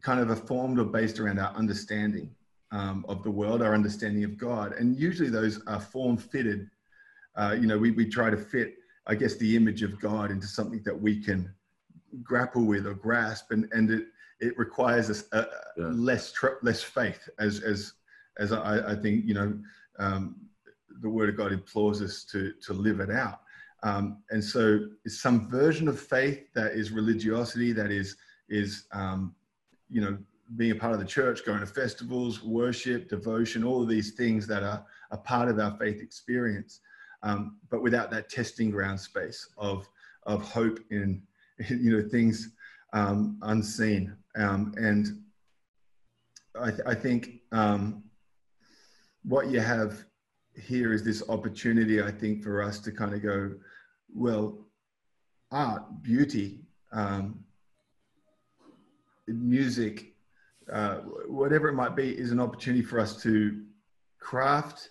kind 0.00 0.20
of 0.20 0.30
are 0.30 0.36
formed 0.36 0.78
or 0.78 0.84
based 0.84 1.18
around 1.18 1.38
our 1.38 1.54
understanding 1.54 2.30
um, 2.70 3.04
of 3.08 3.22
the 3.22 3.30
world, 3.30 3.62
our 3.62 3.74
understanding 3.74 4.24
of 4.24 4.38
God, 4.38 4.72
and 4.72 4.96
usually 4.96 5.28
those 5.28 5.60
are 5.66 5.80
form 5.80 6.16
fitted. 6.16 6.70
Uh, 7.36 7.56
you 7.58 7.66
know, 7.66 7.78
we 7.78 7.90
we 7.90 8.06
try 8.08 8.30
to 8.30 8.36
fit, 8.36 8.76
I 9.06 9.14
guess, 9.14 9.34
the 9.36 9.56
image 9.56 9.82
of 9.82 10.00
God 10.00 10.30
into 10.30 10.46
something 10.46 10.82
that 10.84 10.98
we 10.98 11.20
can 11.22 11.52
grapple 12.22 12.64
with 12.64 12.86
or 12.86 12.94
grasp, 12.94 13.50
and 13.50 13.68
and 13.72 13.90
it 13.90 14.06
it 14.40 14.56
requires 14.58 15.10
a, 15.32 15.38
a 15.38 15.46
yeah. 15.76 15.86
less 15.88 16.32
tr- 16.32 16.60
less 16.62 16.82
faith, 16.82 17.28
as 17.38 17.60
as 17.60 17.92
as 18.38 18.52
I, 18.52 18.92
I 18.92 18.94
think 18.94 19.24
you 19.26 19.34
know 19.34 19.58
um, 19.98 20.36
the 21.00 21.08
Word 21.08 21.28
of 21.28 21.36
God 21.36 21.52
implores 21.52 22.02
us 22.02 22.24
to 22.24 22.52
to 22.64 22.72
live 22.72 23.00
it 23.00 23.10
out. 23.10 23.40
Um, 23.82 24.22
and 24.30 24.42
so, 24.42 24.80
it's 25.04 25.20
some 25.20 25.48
version 25.48 25.88
of 25.88 26.00
faith 26.00 26.52
that 26.54 26.72
is 26.72 26.90
religiosity, 26.90 27.72
that 27.72 27.90
is 27.90 28.16
is 28.48 28.86
um, 28.92 29.34
you 29.88 30.00
know 30.00 30.18
being 30.56 30.72
a 30.72 30.74
part 30.74 30.92
of 30.92 31.00
the 31.00 31.06
church, 31.06 31.44
going 31.44 31.60
to 31.60 31.66
festivals, 31.66 32.42
worship, 32.42 33.08
devotion, 33.08 33.64
all 33.64 33.82
of 33.82 33.88
these 33.88 34.12
things 34.12 34.46
that 34.46 34.62
are 34.62 34.84
a 35.10 35.16
part 35.16 35.48
of 35.48 35.58
our 35.58 35.76
faith 35.78 36.02
experience, 36.02 36.80
um, 37.22 37.58
but 37.70 37.82
without 37.82 38.10
that 38.10 38.28
testing 38.28 38.70
ground 38.70 39.00
space 39.00 39.48
of 39.58 39.88
of 40.24 40.42
hope 40.42 40.78
in 40.90 41.22
you 41.68 41.96
know 41.96 42.08
things 42.08 42.50
um, 42.94 43.38
unseen. 43.42 44.16
Um, 44.36 44.72
and 44.76 45.22
I, 46.58 46.70
th- 46.70 46.82
I 46.86 46.94
think 46.94 47.40
um, 47.52 48.04
what 49.24 49.48
you 49.48 49.60
have 49.60 50.04
here 50.56 50.92
is 50.92 51.02
this 51.02 51.22
opportunity, 51.28 52.02
I 52.02 52.10
think, 52.10 52.42
for 52.42 52.62
us 52.62 52.78
to 52.80 52.92
kind 52.92 53.14
of 53.14 53.22
go, 53.22 53.52
well, 54.14 54.58
art, 55.50 56.02
beauty, 56.02 56.60
um, 56.92 57.40
music, 59.26 60.14
uh, 60.72 60.96
whatever 61.28 61.68
it 61.68 61.74
might 61.74 61.96
be, 61.96 62.10
is 62.10 62.30
an 62.30 62.40
opportunity 62.40 62.82
for 62.82 63.00
us 63.00 63.20
to 63.22 63.62
craft 64.18 64.90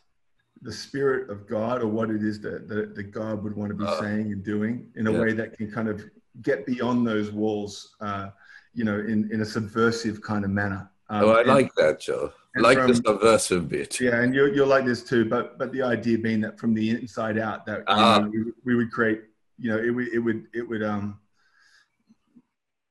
the 0.62 0.72
spirit 0.72 1.30
of 1.30 1.48
God 1.48 1.82
or 1.82 1.88
what 1.88 2.10
it 2.10 2.24
is 2.24 2.40
that, 2.42 2.68
that, 2.70 2.96
that 2.96 3.12
God 3.12 3.44
would 3.44 3.56
want 3.56 3.70
to 3.70 3.76
be 3.76 3.86
uh, 3.86 4.00
saying 4.00 4.32
and 4.32 4.44
doing 4.44 4.88
in 4.96 5.08
a 5.08 5.12
yeah. 5.12 5.20
way 5.20 5.34
that 5.34 5.58
can 5.58 5.70
kind 5.72 5.90
of 5.90 6.04
get 6.42 6.66
beyond 6.66 7.06
those 7.06 7.32
walls, 7.32 7.96
uh, 8.02 8.30
you 8.74 8.84
know, 8.84 9.00
in, 9.00 9.30
in 9.32 9.42
a 9.42 9.46
subversive 9.46 10.22
kind 10.22 10.46
of 10.46 10.52
manner. 10.52 10.90
Um, 11.10 11.26
oh, 11.26 11.32
I 11.32 11.44
like 11.44 11.74
that, 11.76 12.00
Joe. 12.00 12.32
Like 12.56 12.78
from, 12.78 12.88
the 12.88 12.96
subversive 12.96 13.70
bit. 13.70 14.00
Yeah, 14.00 14.22
and 14.22 14.34
you're, 14.34 14.54
you're 14.54 14.68
like 14.68 14.86
this 14.86 15.04
too, 15.04 15.26
but 15.26 15.58
but 15.58 15.72
the 15.72 15.82
idea 15.82 16.18
being 16.18 16.42
that 16.42 16.60
from 16.60 16.74
the 16.74 16.90
inside 16.92 17.38
out, 17.38 17.66
that 17.66 17.84
uh, 17.88 18.20
know, 18.20 18.30
we, 18.30 18.52
we, 18.64 18.76
would 18.76 18.92
create, 18.92 19.22
you 19.58 19.72
know, 19.72 19.78
it 19.78 19.90
would 19.90 20.08
it 20.10 20.20
would 20.20 20.48
it 20.54 20.68
would 20.68 20.84
um, 20.84 21.20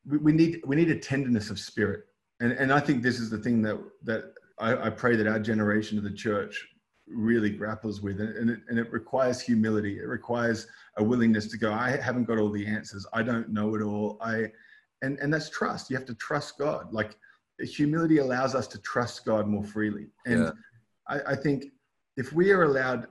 we, 0.07 0.19
we 0.19 0.33
need 0.33 0.61
we 0.67 0.77
need 0.77 0.91
a 0.91 0.99
tenderness 0.99 1.51
of 1.51 1.59
spirit, 1.61 2.05
and 2.41 2.53
and 2.53 2.73
I 2.73 2.81
think 2.81 3.03
this 3.03 3.21
is 3.21 3.31
the 3.31 3.39
thing 3.39 3.63
that 3.63 3.79
that 4.03 4.35
I, 4.59 4.87
I 4.87 4.91
pray 4.91 5.17
that 5.17 5.27
our 5.27 5.39
generation 5.39 5.97
of 5.97 6.05
the 6.05 6.13
church 6.13 6.69
really 7.09 7.51
grapples 7.51 8.01
with 8.01 8.21
and 8.21 8.51
it, 8.51 8.61
and 8.69 8.79
it 8.79 8.91
requires 8.93 9.41
humility. 9.41 9.99
It 9.99 10.09
requires 10.09 10.67
a 10.97 11.05
willingness 11.05 11.47
to 11.49 11.57
go 11.57 11.73
i 11.73 11.97
haven't 11.97 12.25
got 12.25 12.39
all 12.39 12.51
the 12.51 12.67
answers. 12.67 13.07
I 13.13 13.23
don't 13.23 13.51
know 13.51 13.75
it 13.75 13.83
all. 13.83 14.19
I 14.21 14.47
and 15.03 15.19
and 15.21 15.33
that's 15.33 15.51
trust. 15.51 15.89
You 15.91 15.97
have 15.97 16.07
to 16.07 16.15
trust 16.15 16.59
god. 16.59 16.93
Like 16.93 17.17
humility 17.61 18.19
allows 18.19 18.55
us 18.55 18.67
to 18.67 18.79
trust 18.81 19.25
god 19.25 19.47
more 19.47 19.65
freely 19.65 20.07
and 20.27 20.45
yeah. 20.45 20.51
I, 21.09 21.33
I 21.33 21.37
think 21.37 21.67
if 22.17 22.33
we 22.33 22.51
are 22.51 22.65
allowed 22.65 23.07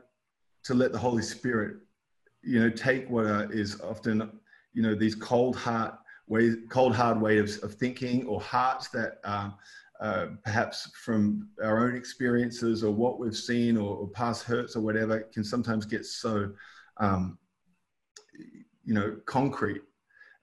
to 0.64 0.74
let 0.74 0.92
the 0.92 0.98
holy 0.98 1.24
spirit 1.24 1.78
you 2.44 2.60
know 2.60 2.70
take 2.70 3.10
what 3.10 3.52
is 3.52 3.80
often 3.82 4.40
you 4.74 4.82
know 4.82 4.96
these 4.96 5.16
cold 5.16 5.56
heart 5.56 5.96
ways 6.28 6.56
cold 6.70 6.96
hard 6.96 7.20
ways 7.20 7.58
of, 7.58 7.72
of 7.72 7.76
thinking 7.76 8.26
or 8.26 8.40
hearts 8.42 8.88
that 8.90 9.20
um, 9.24 9.56
uh, 10.00 10.28
perhaps 10.44 10.90
from 10.96 11.48
our 11.64 11.86
own 11.86 11.96
experiences 11.96 12.84
or 12.84 12.92
what 12.92 13.20
we've 13.20 13.36
seen 13.36 13.78
or, 13.78 13.98
or 13.98 14.08
past 14.08 14.44
hurts 14.44 14.76
or 14.76 14.82
whatever 14.82 15.22
can 15.34 15.44
sometimes 15.44 15.86
get 15.86 16.06
so 16.06 16.52
um, 16.98 17.38
you 18.84 18.94
know 18.94 19.18
concrete 19.26 19.82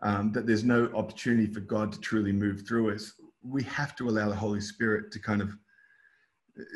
um, 0.02 0.30
that 0.30 0.46
there's 0.46 0.62
no 0.62 0.88
opportunity 0.94 1.52
for 1.52 1.60
god 1.60 1.90
to 1.90 1.98
truly 2.00 2.32
move 2.32 2.66
through 2.66 2.94
us 2.94 3.14
we 3.48 3.62
have 3.64 3.96
to 3.96 4.08
allow 4.08 4.28
the 4.28 4.34
holy 4.34 4.60
spirit 4.60 5.10
to 5.12 5.18
kind 5.18 5.40
of 5.40 5.56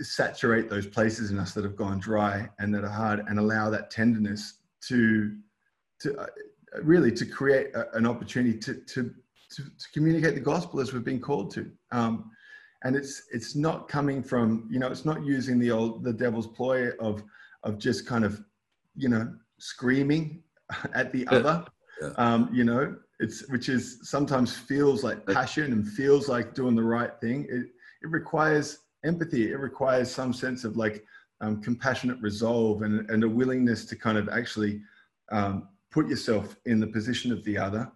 saturate 0.03 0.69
those 0.71 0.87
places 0.87 1.31
in 1.31 1.39
us 1.39 1.53
that 1.55 1.65
have 1.65 1.77
gone 1.77 1.99
dry 1.99 2.49
and 2.59 2.75
that 2.75 2.85
are 2.85 2.89
hard 2.89 3.25
and 3.29 3.39
allow 3.39 3.69
that 3.71 3.91
tenderness 3.91 4.59
to 4.81 5.37
to 6.01 6.17
uh, 6.19 6.27
really 6.83 7.13
to 7.13 7.27
create 7.27 7.75
a, 7.75 7.95
an 7.97 8.07
opportunity 8.07 8.59
to, 8.59 8.75
to 8.75 9.13
to, 9.51 9.63
to 9.63 9.91
communicate 9.93 10.35
the 10.35 10.41
gospel 10.41 10.81
as 10.81 10.93
we've 10.93 11.05
been 11.05 11.21
called 11.21 11.51
to 11.51 11.71
um, 11.91 12.31
and 12.85 12.97
it's 12.97 13.25
it's 13.33 13.55
not 13.55 13.89
coming 13.89 14.23
from 14.23 14.69
you 14.71 14.79
know 14.79 14.89
it's 14.89 15.05
not 15.05 15.25
using 15.25 15.59
the 15.59 15.71
old 15.71 16.05
the 16.05 16.13
devil's 16.13 16.47
ploy 16.47 16.91
of 16.99 17.23
of 17.65 17.79
just 17.79 18.07
kind 18.07 18.25
of 18.25 18.41
you 18.95 19.09
know 19.09 19.33
screaming 19.59 20.43
at 20.95 21.13
the 21.13 21.27
other 21.29 21.65
yeah. 22.01 22.11
um, 22.17 22.49
you 22.53 22.65
know 22.65 22.97
it's 23.23 23.49
which 23.49 23.69
is 23.69 23.99
sometimes 24.03 24.57
feels 24.57 25.05
like 25.05 25.25
passion 25.27 25.73
and 25.73 25.89
feels 25.89 26.29
like 26.29 26.55
doing 26.55 26.75
the 26.75 26.83
right 26.83 27.13
thing 27.21 27.47
it 27.49 27.67
it 28.03 28.09
requires 28.09 28.79
empathy 29.05 29.53
it 29.53 29.59
requires 29.59 30.11
some 30.11 30.33
sense 30.33 30.65
of 30.65 30.77
like 30.77 31.05
um, 31.41 31.61
compassionate 31.61 32.21
resolve 32.21 32.83
and, 32.83 33.09
and 33.11 33.25
a 33.25 33.29
willingness 33.29 33.85
to 33.85 33.97
kind 33.97 34.17
of 34.19 34.29
actually 34.29 34.81
um, 35.31 35.69
put 35.91 36.09
yourself 36.09 36.57
in 36.67 36.79
the 36.79 36.87
position 36.87 37.33
of 37.33 37.43
the 37.45 37.57
other 37.57 37.91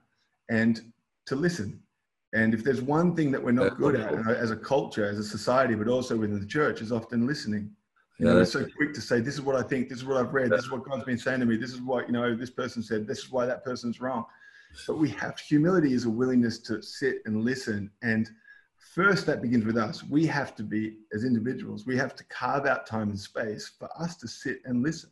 and 0.49 0.93
to 1.27 1.35
listen 1.35 1.81
and 2.33 2.53
if 2.53 2.63
there's 2.63 2.83
one 2.83 3.15
thing 3.17 3.31
that 3.33 3.43
we're 3.43 3.53
not 3.53 3.79
good 3.79 3.95
at 3.95 4.13
as 4.29 4.51
a 4.51 4.57
culture, 4.57 5.09
as 5.09 5.19
a 5.19 5.25
society, 5.25 5.75
but 5.75 5.89
also 5.89 6.17
within 6.17 6.39
the 6.39 6.47
church, 6.47 6.83
is 6.83 6.93
often 6.93 7.27
listening. 7.27 7.71
You 8.19 8.27
yeah, 8.27 8.33
know, 8.33 8.39
we're 8.41 8.45
so 8.45 8.67
quick 8.77 8.93
to 8.95 9.01
say, 9.01 9.21
"This 9.21 9.35
is 9.35 9.41
what 9.41 9.57
I 9.57 9.63
think. 9.63 9.89
This 9.89 9.99
is 9.99 10.05
what 10.05 10.19
I've 10.19 10.35
read. 10.35 10.51
This 10.51 10.65
is 10.65 10.71
what 10.71 10.85
God's 10.85 11.05
been 11.05 11.19
saying 11.19 11.41
to 11.41 11.47
me. 11.47 11.57
This 11.57 11.73
is 11.73 11.81
what 11.81 12.09
you 12.09 12.13
know. 12.13 12.35
This 12.35 12.51
person 12.51 12.83
said. 12.83 13.07
This 13.07 13.19
is 13.19 13.31
why 13.31 13.47
that 13.47 13.65
person's 13.65 14.01
wrong." 14.01 14.27
But 14.87 14.99
we 14.99 15.11
have 15.11 15.39
humility 15.39 15.93
is 15.93 16.05
a 16.05 16.11
willingness 16.11 16.59
to 16.61 16.83
sit 16.83 17.19
and 17.25 17.45
listen. 17.45 17.91
And 18.03 18.29
first, 18.95 19.27
that 19.27 19.43
begins 19.43 19.65
with 19.65 19.77
us. 19.77 20.05
We 20.05 20.27
have 20.27 20.55
to 20.57 20.63
be, 20.63 20.97
as 21.13 21.25
individuals, 21.25 21.87
we 21.87 21.97
have 21.97 22.15
to 22.17 22.25
carve 22.25 22.67
out 22.67 22.87
time 22.87 23.11
and 23.11 23.19
space 23.19 23.73
for 23.79 23.89
us 24.01 24.17
to 24.17 24.29
sit 24.29 24.61
and 24.65 24.83
listen 24.83 25.11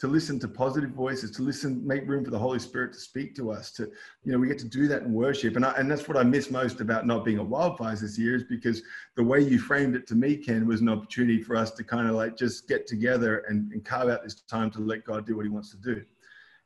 to 0.00 0.08
listen 0.08 0.38
to 0.40 0.48
positive 0.48 0.90
voices, 0.90 1.30
to 1.30 1.42
listen, 1.42 1.86
make 1.86 2.06
room 2.08 2.24
for 2.24 2.30
the 2.30 2.38
Holy 2.38 2.58
Spirit 2.58 2.92
to 2.92 2.98
speak 2.98 3.34
to 3.36 3.50
us. 3.50 3.70
To, 3.72 3.84
you 4.24 4.32
know, 4.32 4.38
we 4.38 4.48
get 4.48 4.58
to 4.58 4.68
do 4.68 4.88
that 4.88 5.02
in 5.02 5.12
worship, 5.12 5.56
and 5.56 5.64
I, 5.64 5.72
and 5.72 5.90
that's 5.90 6.08
what 6.08 6.16
I 6.16 6.24
miss 6.24 6.50
most 6.50 6.80
about 6.80 7.06
not 7.06 7.24
being 7.24 7.38
at 7.38 7.46
Wildfires 7.46 8.00
this 8.00 8.18
year 8.18 8.34
is 8.34 8.44
because 8.44 8.82
the 9.16 9.22
way 9.22 9.40
you 9.40 9.58
framed 9.58 9.94
it 9.94 10.06
to 10.08 10.14
me, 10.14 10.36
Ken, 10.36 10.66
was 10.66 10.80
an 10.80 10.88
opportunity 10.88 11.40
for 11.40 11.56
us 11.56 11.70
to 11.72 11.84
kind 11.84 12.08
of 12.08 12.16
like 12.16 12.36
just 12.36 12.68
get 12.68 12.86
together 12.86 13.44
and, 13.48 13.72
and 13.72 13.84
carve 13.84 14.08
out 14.08 14.24
this 14.24 14.34
time 14.42 14.70
to 14.72 14.80
let 14.80 15.04
God 15.04 15.26
do 15.26 15.36
what 15.36 15.44
He 15.44 15.50
wants 15.50 15.70
to 15.70 15.76
do. 15.76 16.02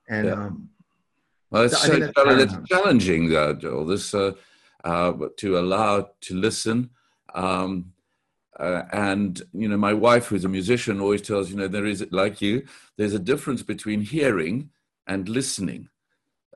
And 0.09 0.27
yeah. 0.27 0.33
um, 0.33 0.69
well, 1.51 1.65
it's, 1.65 1.81
so, 1.81 1.93
it's 1.95 2.69
challenging, 2.69 3.35
uh, 3.35 3.55
Joel. 3.55 3.87
This 3.87 4.13
uh, 4.15 4.33
uh, 4.85 5.13
to 5.37 5.59
allow 5.59 6.11
to 6.21 6.35
listen. 6.35 6.91
Um, 7.35 7.93
uh, 8.59 8.83
and 8.93 9.43
you 9.53 9.69
know, 9.69 9.77
my 9.77 9.95
wife, 9.95 10.27
who's 10.27 10.45
a 10.45 10.49
musician, 10.49 11.01
always 11.01 11.23
tells 11.23 11.51
you 11.51 11.57
know 11.57 11.69
there 11.69 11.87
is 11.87 12.05
like 12.11 12.41
you, 12.41 12.67
there's 12.97 13.15
a 13.15 13.19
difference 13.19 13.63
between 13.63 14.01
hearing 14.01 14.71
and 15.07 15.29
listening. 15.29 15.89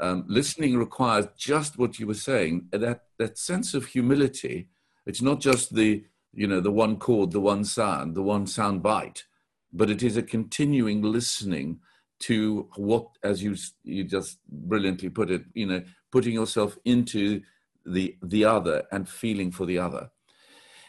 Um, 0.01 0.25
listening 0.27 0.77
requires 0.77 1.27
just 1.37 1.79
what 1.79 1.99
you 1.99 2.07
were 2.07 2.15
saying 2.15 2.69
that 2.73 3.05
that 3.19 3.39
sense 3.39 3.73
of 3.73 3.87
humility. 3.87 4.69
It's 5.07 5.23
not 5.23 5.41
just 5.41 5.75
the 5.75 6.05
you 6.33 6.47
know 6.47 6.61
the 6.61 6.73
one 6.73 6.97
chord, 6.97 7.31
the 7.31 7.41
one 7.41 7.65
sound, 7.65 8.15
the 8.15 8.23
one 8.23 8.47
sound 8.47 8.83
bite, 8.83 9.25
but 9.73 9.91
it 9.91 10.03
is 10.03 10.17
a 10.17 10.23
continuing 10.23 11.03
listening 11.03 11.81
to 12.23 12.69
what, 12.77 13.07
as 13.23 13.43
you 13.43 13.57
you 13.85 14.05
just 14.05 14.39
brilliantly 14.49 15.09
put 15.09 15.31
it, 15.31 15.45
you 15.55 15.67
know, 15.67 15.83
putting 16.11 16.35
yourself 16.35 16.79
into 16.85 17.43
the 17.85 18.17
the 18.23 18.45
other 18.45 18.85
and 18.93 19.09
feeling 19.09 19.51
for 19.51 19.67
the 19.67 19.79
other. 19.79 20.11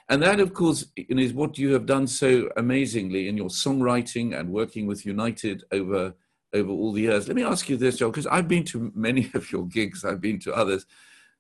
And 0.09 0.21
that, 0.21 0.39
of 0.39 0.53
course, 0.53 0.85
is 0.95 1.33
what 1.33 1.57
you 1.57 1.73
have 1.73 1.85
done 1.85 2.07
so 2.07 2.49
amazingly 2.57 3.27
in 3.29 3.37
your 3.37 3.49
songwriting 3.49 4.37
and 4.37 4.49
working 4.49 4.85
with 4.85 5.05
United 5.05 5.63
over 5.71 6.13
over 6.53 6.69
all 6.69 6.91
the 6.91 7.01
years. 7.01 7.27
Let 7.27 7.35
me 7.35 7.43
ask 7.43 7.67
you 7.67 7.77
this, 7.77 7.97
Joe, 7.97 8.11
because 8.11 8.27
I've 8.27 8.47
been 8.47 8.65
to 8.65 8.91
many 8.95 9.31
of 9.33 9.51
your 9.51 9.65
gigs, 9.65 10.05
I've 10.05 10.21
been 10.21 10.39
to 10.39 10.53
others. 10.53 10.85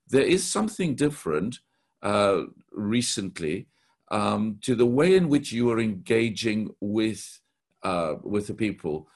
There 0.07 0.21
is 0.23 0.49
something 0.49 0.95
different 0.95 1.59
uh, 2.01 2.43
recently 2.71 3.67
um, 4.11 4.59
to 4.61 4.75
the 4.75 4.85
way 4.85 5.15
in 5.15 5.29
which 5.29 5.51
you 5.51 5.71
are 5.71 5.79
engaging 5.79 6.73
with 6.79 7.39
uh, 7.83 8.15
with 8.23 8.47
the 8.47 8.53
people. 8.53 9.07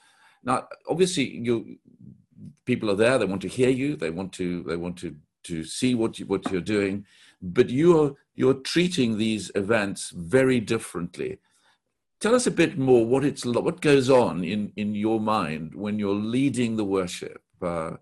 Now, 0.44 0.68
obviously, 0.88 1.24
you 1.24 1.78
people 2.64 2.90
are 2.90 2.96
there. 2.96 3.18
They 3.18 3.24
want 3.24 3.42
to 3.42 3.48
hear 3.48 3.70
you. 3.70 3.96
They 3.96 4.10
want 4.10 4.32
to 4.34 4.62
they 4.64 4.76
want 4.76 4.96
to 4.98 5.16
to 5.44 5.64
see 5.64 5.94
what 5.94 6.18
you, 6.18 6.26
what 6.26 6.50
you're 6.50 6.60
doing 6.60 7.04
but 7.40 7.70
you're 7.70 8.16
you're 8.34 8.54
treating 8.54 9.18
these 9.18 9.50
events 9.54 10.10
very 10.10 10.60
differently. 10.60 11.38
Tell 12.20 12.34
us 12.34 12.46
a 12.46 12.52
bit 12.52 12.78
more 12.78 13.06
what 13.06 13.24
it's 13.24 13.44
what 13.44 13.80
goes 13.80 14.10
on 14.10 14.44
in 14.44 14.72
in 14.76 14.94
your 14.94 15.20
mind 15.20 15.74
when 15.74 15.98
you're 15.98 16.14
leading 16.14 16.76
the 16.76 16.84
worship. 16.84 17.42
Uh, 17.62 17.92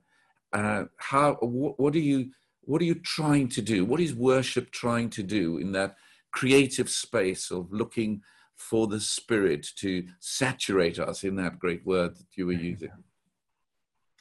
uh, 0.52 0.84
how 0.96 1.34
what, 1.40 1.78
what 1.78 1.94
are 1.94 2.00
you 2.00 2.30
what 2.62 2.80
are 2.80 2.86
you 2.86 2.94
trying 2.94 3.48
to 3.48 3.62
do? 3.62 3.84
What 3.84 4.00
is 4.00 4.14
worship 4.14 4.70
trying 4.70 5.10
to 5.10 5.22
do 5.22 5.58
in 5.58 5.72
that 5.72 5.96
creative 6.32 6.90
space 6.90 7.50
of 7.50 7.72
looking 7.72 8.22
for 8.56 8.86
the 8.86 9.00
Spirit 9.00 9.66
to 9.76 10.06
saturate 10.18 10.98
us 10.98 11.24
in 11.24 11.36
that 11.36 11.58
great 11.58 11.86
word 11.86 12.16
that 12.16 12.26
you 12.36 12.46
were 12.46 12.52
using? 12.52 12.90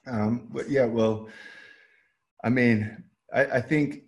Um, 0.07 0.49
but 0.51 0.69
yeah, 0.69 0.85
well, 0.85 1.29
I 2.43 2.49
mean, 2.49 3.03
I, 3.33 3.45
I 3.45 3.61
think 3.61 4.03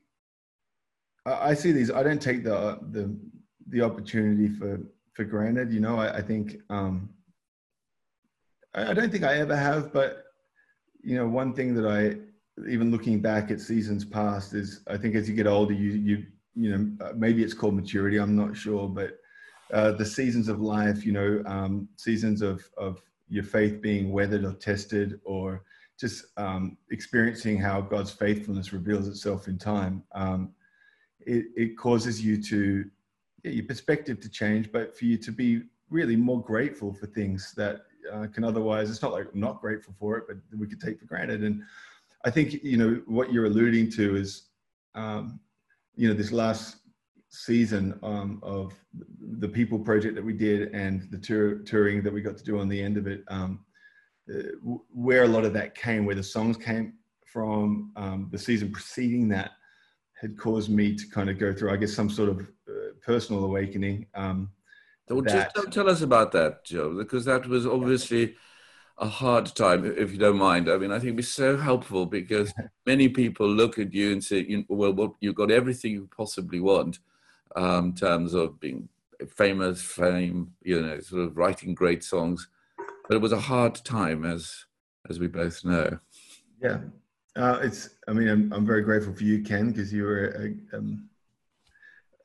I 1.25 1.53
see 1.53 1.71
these. 1.71 1.91
I 1.91 2.03
don't 2.03 2.21
take 2.21 2.43
the 2.43 2.79
the 2.91 3.17
the 3.69 3.81
opportunity 3.81 4.47
for 4.47 4.79
for 5.13 5.23
granted. 5.23 5.73
You 5.73 5.79
know, 5.79 5.97
I, 5.97 6.17
I 6.17 6.21
think 6.21 6.57
um, 6.69 7.09
I, 8.75 8.91
I 8.91 8.93
don't 8.93 9.11
think 9.11 9.23
I 9.23 9.39
ever 9.39 9.55
have. 9.55 9.91
But 9.91 10.23
you 11.01 11.15
know, 11.15 11.27
one 11.27 11.53
thing 11.53 11.73
that 11.75 11.87
I 11.87 12.17
even 12.69 12.91
looking 12.91 13.21
back 13.21 13.51
at 13.51 13.59
seasons 13.59 14.05
past 14.05 14.53
is 14.53 14.81
I 14.87 14.97
think 14.97 15.15
as 15.15 15.27
you 15.27 15.35
get 15.35 15.47
older, 15.47 15.73
you 15.73 15.91
you 15.91 16.25
you 16.55 16.77
know, 16.77 17.05
uh, 17.05 17.13
maybe 17.15 17.43
it's 17.43 17.53
called 17.53 17.75
maturity. 17.75 18.17
I'm 18.17 18.35
not 18.35 18.55
sure, 18.55 18.87
but 18.87 19.17
uh, 19.73 19.91
the 19.91 20.05
seasons 20.05 20.47
of 20.47 20.61
life, 20.61 21.05
you 21.05 21.11
know, 21.11 21.43
um, 21.45 21.87
seasons 21.97 22.41
of 22.41 22.69
of 22.77 23.01
your 23.29 23.43
faith 23.43 23.81
being 23.81 24.11
weathered 24.11 24.45
or 24.45 24.53
tested, 24.53 25.19
or 25.25 25.63
just 25.99 26.25
um, 26.37 26.77
experiencing 26.91 27.57
how 27.57 27.81
God's 27.81 28.11
faithfulness 28.11 28.71
reveals 28.71 29.07
itself 29.07 29.47
in 29.47 29.57
time. 29.57 30.03
Um, 30.13 30.53
it, 31.21 31.45
it 31.55 31.77
causes 31.77 32.23
you 32.23 32.41
to 32.43 32.89
your 33.43 33.65
perspective 33.65 34.19
to 34.21 34.29
change, 34.29 34.71
but 34.71 34.97
for 34.97 35.05
you 35.05 35.17
to 35.17 35.31
be 35.31 35.63
really 35.89 36.15
more 36.15 36.41
grateful 36.41 36.93
for 36.93 37.07
things 37.07 37.53
that 37.57 37.81
uh, 38.11 38.27
can 38.27 38.43
otherwise. 38.43 38.89
It's 38.89 39.01
not 39.01 39.11
like 39.11 39.27
I'm 39.33 39.39
not 39.39 39.61
grateful 39.61 39.93
for 39.99 40.17
it, 40.17 40.25
but 40.27 40.37
we 40.57 40.67
could 40.67 40.81
take 40.81 40.99
for 40.99 41.05
granted. 41.05 41.43
And 41.43 41.63
I 42.25 42.29
think 42.29 42.63
you 42.63 42.77
know 42.77 43.01
what 43.05 43.31
you're 43.31 43.45
alluding 43.45 43.91
to 43.91 44.15
is, 44.15 44.43
um, 44.95 45.39
you 45.95 46.07
know, 46.07 46.13
this 46.13 46.31
last 46.31 46.77
season 47.29 47.99
um, 48.03 48.39
of 48.43 48.73
the 49.39 49.47
People 49.47 49.79
Project 49.79 50.15
that 50.15 50.23
we 50.23 50.33
did 50.33 50.73
and 50.73 51.07
the 51.11 51.17
tour, 51.17 51.55
touring 51.59 52.01
that 52.03 52.13
we 52.13 52.21
got 52.21 52.37
to 52.37 52.43
do 52.43 52.59
on 52.59 52.69
the 52.69 52.81
end 52.81 52.97
of 52.97 53.07
it. 53.07 53.23
Um, 53.27 53.65
uh, 54.33 54.41
where 54.91 55.23
a 55.23 55.27
lot 55.27 55.45
of 55.45 55.53
that 55.53 55.75
came, 55.75 56.05
where 56.05 56.15
the 56.15 56.23
songs 56.23 56.57
came 56.57 56.93
from, 57.25 57.91
um, 57.95 58.27
the 58.31 58.37
season 58.37 58.71
preceding 58.71 59.29
that 59.29 59.51
had 60.19 60.37
caused 60.37 60.69
me 60.69 60.95
to 60.95 61.07
kind 61.09 61.29
of 61.29 61.37
go 61.37 61.53
through, 61.53 61.71
I 61.71 61.77
guess, 61.77 61.93
some 61.93 62.09
sort 62.09 62.29
of 62.29 62.39
uh, 62.67 62.93
personal 63.05 63.43
awakening. 63.45 64.07
Um, 64.15 64.49
so 65.07 65.21
that, 65.21 65.53
just 65.55 65.71
tell 65.71 65.89
us 65.89 66.01
about 66.01 66.33
that, 66.33 66.65
Joe, 66.65 66.93
because 66.97 67.23
that 67.25 67.47
was 67.47 67.65
obviously 67.65 68.35
a 68.97 69.07
hard 69.07 69.45
time, 69.55 69.85
if 69.85 70.11
you 70.11 70.17
don't 70.17 70.37
mind. 70.37 70.69
I 70.69 70.77
mean, 70.77 70.91
I 70.91 70.95
think 70.95 71.05
it'd 71.05 71.17
be 71.17 71.23
so 71.23 71.55
helpful 71.55 72.05
because 72.05 72.51
many 72.85 73.07
people 73.07 73.47
look 73.47 73.79
at 73.79 73.93
you 73.93 74.11
and 74.11 74.23
say, 74.23 74.65
well, 74.67 74.91
well, 74.91 75.15
you've 75.21 75.35
got 75.35 75.51
everything 75.51 75.93
you 75.93 76.09
possibly 76.15 76.59
want 76.59 76.99
um, 77.55 77.93
terms 77.93 78.33
of 78.33 78.59
being 78.59 78.89
famous, 79.29 79.81
fame, 79.81 80.53
you 80.61 80.81
know, 80.81 80.99
sort 80.99 81.23
of 81.23 81.37
writing 81.37 81.73
great 81.73 82.03
songs. 82.03 82.49
But 83.07 83.15
it 83.15 83.21
was 83.21 83.31
a 83.31 83.39
hard 83.39 83.75
time, 83.75 84.25
as 84.25 84.65
as 85.09 85.19
we 85.19 85.27
both 85.27 85.63
know. 85.63 85.99
Yeah, 86.61 86.79
uh, 87.35 87.59
it's. 87.61 87.89
I 88.07 88.13
mean, 88.13 88.27
I'm, 88.27 88.51
I'm 88.53 88.65
very 88.65 88.81
grateful 88.81 89.13
for 89.13 89.23
you, 89.23 89.43
Ken, 89.43 89.71
because 89.71 89.93
you 89.93 90.03
were 90.03 90.27
a, 90.29 90.77
um, 90.77 91.09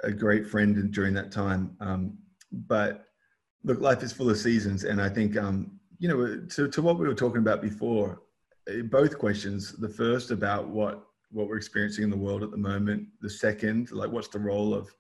a 0.03 0.11
great 0.11 0.47
friend 0.47 0.93
during 0.93 1.15
that 1.15 1.31
time. 1.31 1.77
Um, 1.81 2.19
but 2.51 3.07
look, 3.65 3.81
life 3.81 4.03
is 4.03 4.13
full 4.13 4.31
of 4.31 4.39
seasons, 4.39 4.85
and 4.85 5.01
I 5.01 5.09
think 5.09 5.37
um, 5.37 5.79
you 5.99 6.09
know 6.09 6.45
to 6.47 6.69
to 6.69 6.83
what 6.83 6.99
we 6.99 7.07
were 7.07 7.15
talking 7.15 7.41
about 7.41 7.63
before. 7.63 8.23
Eh, 8.69 8.83
both 8.83 9.19
questions. 9.19 9.73
The 9.73 9.89
first 9.89 10.31
about 10.31 10.69
what 10.69 11.07
what 11.31 11.49
we're 11.49 11.57
experiencing 11.57 12.05
in 12.05 12.11
the 12.11 12.17
world 12.17 12.43
at 12.43 12.51
the 12.51 12.57
moment. 12.57 13.07
The 13.21 13.31
second, 13.31 13.91
like 13.91 14.11
what's 14.11 14.29
the 14.29 14.39
role 14.39 14.75
of 14.75 14.93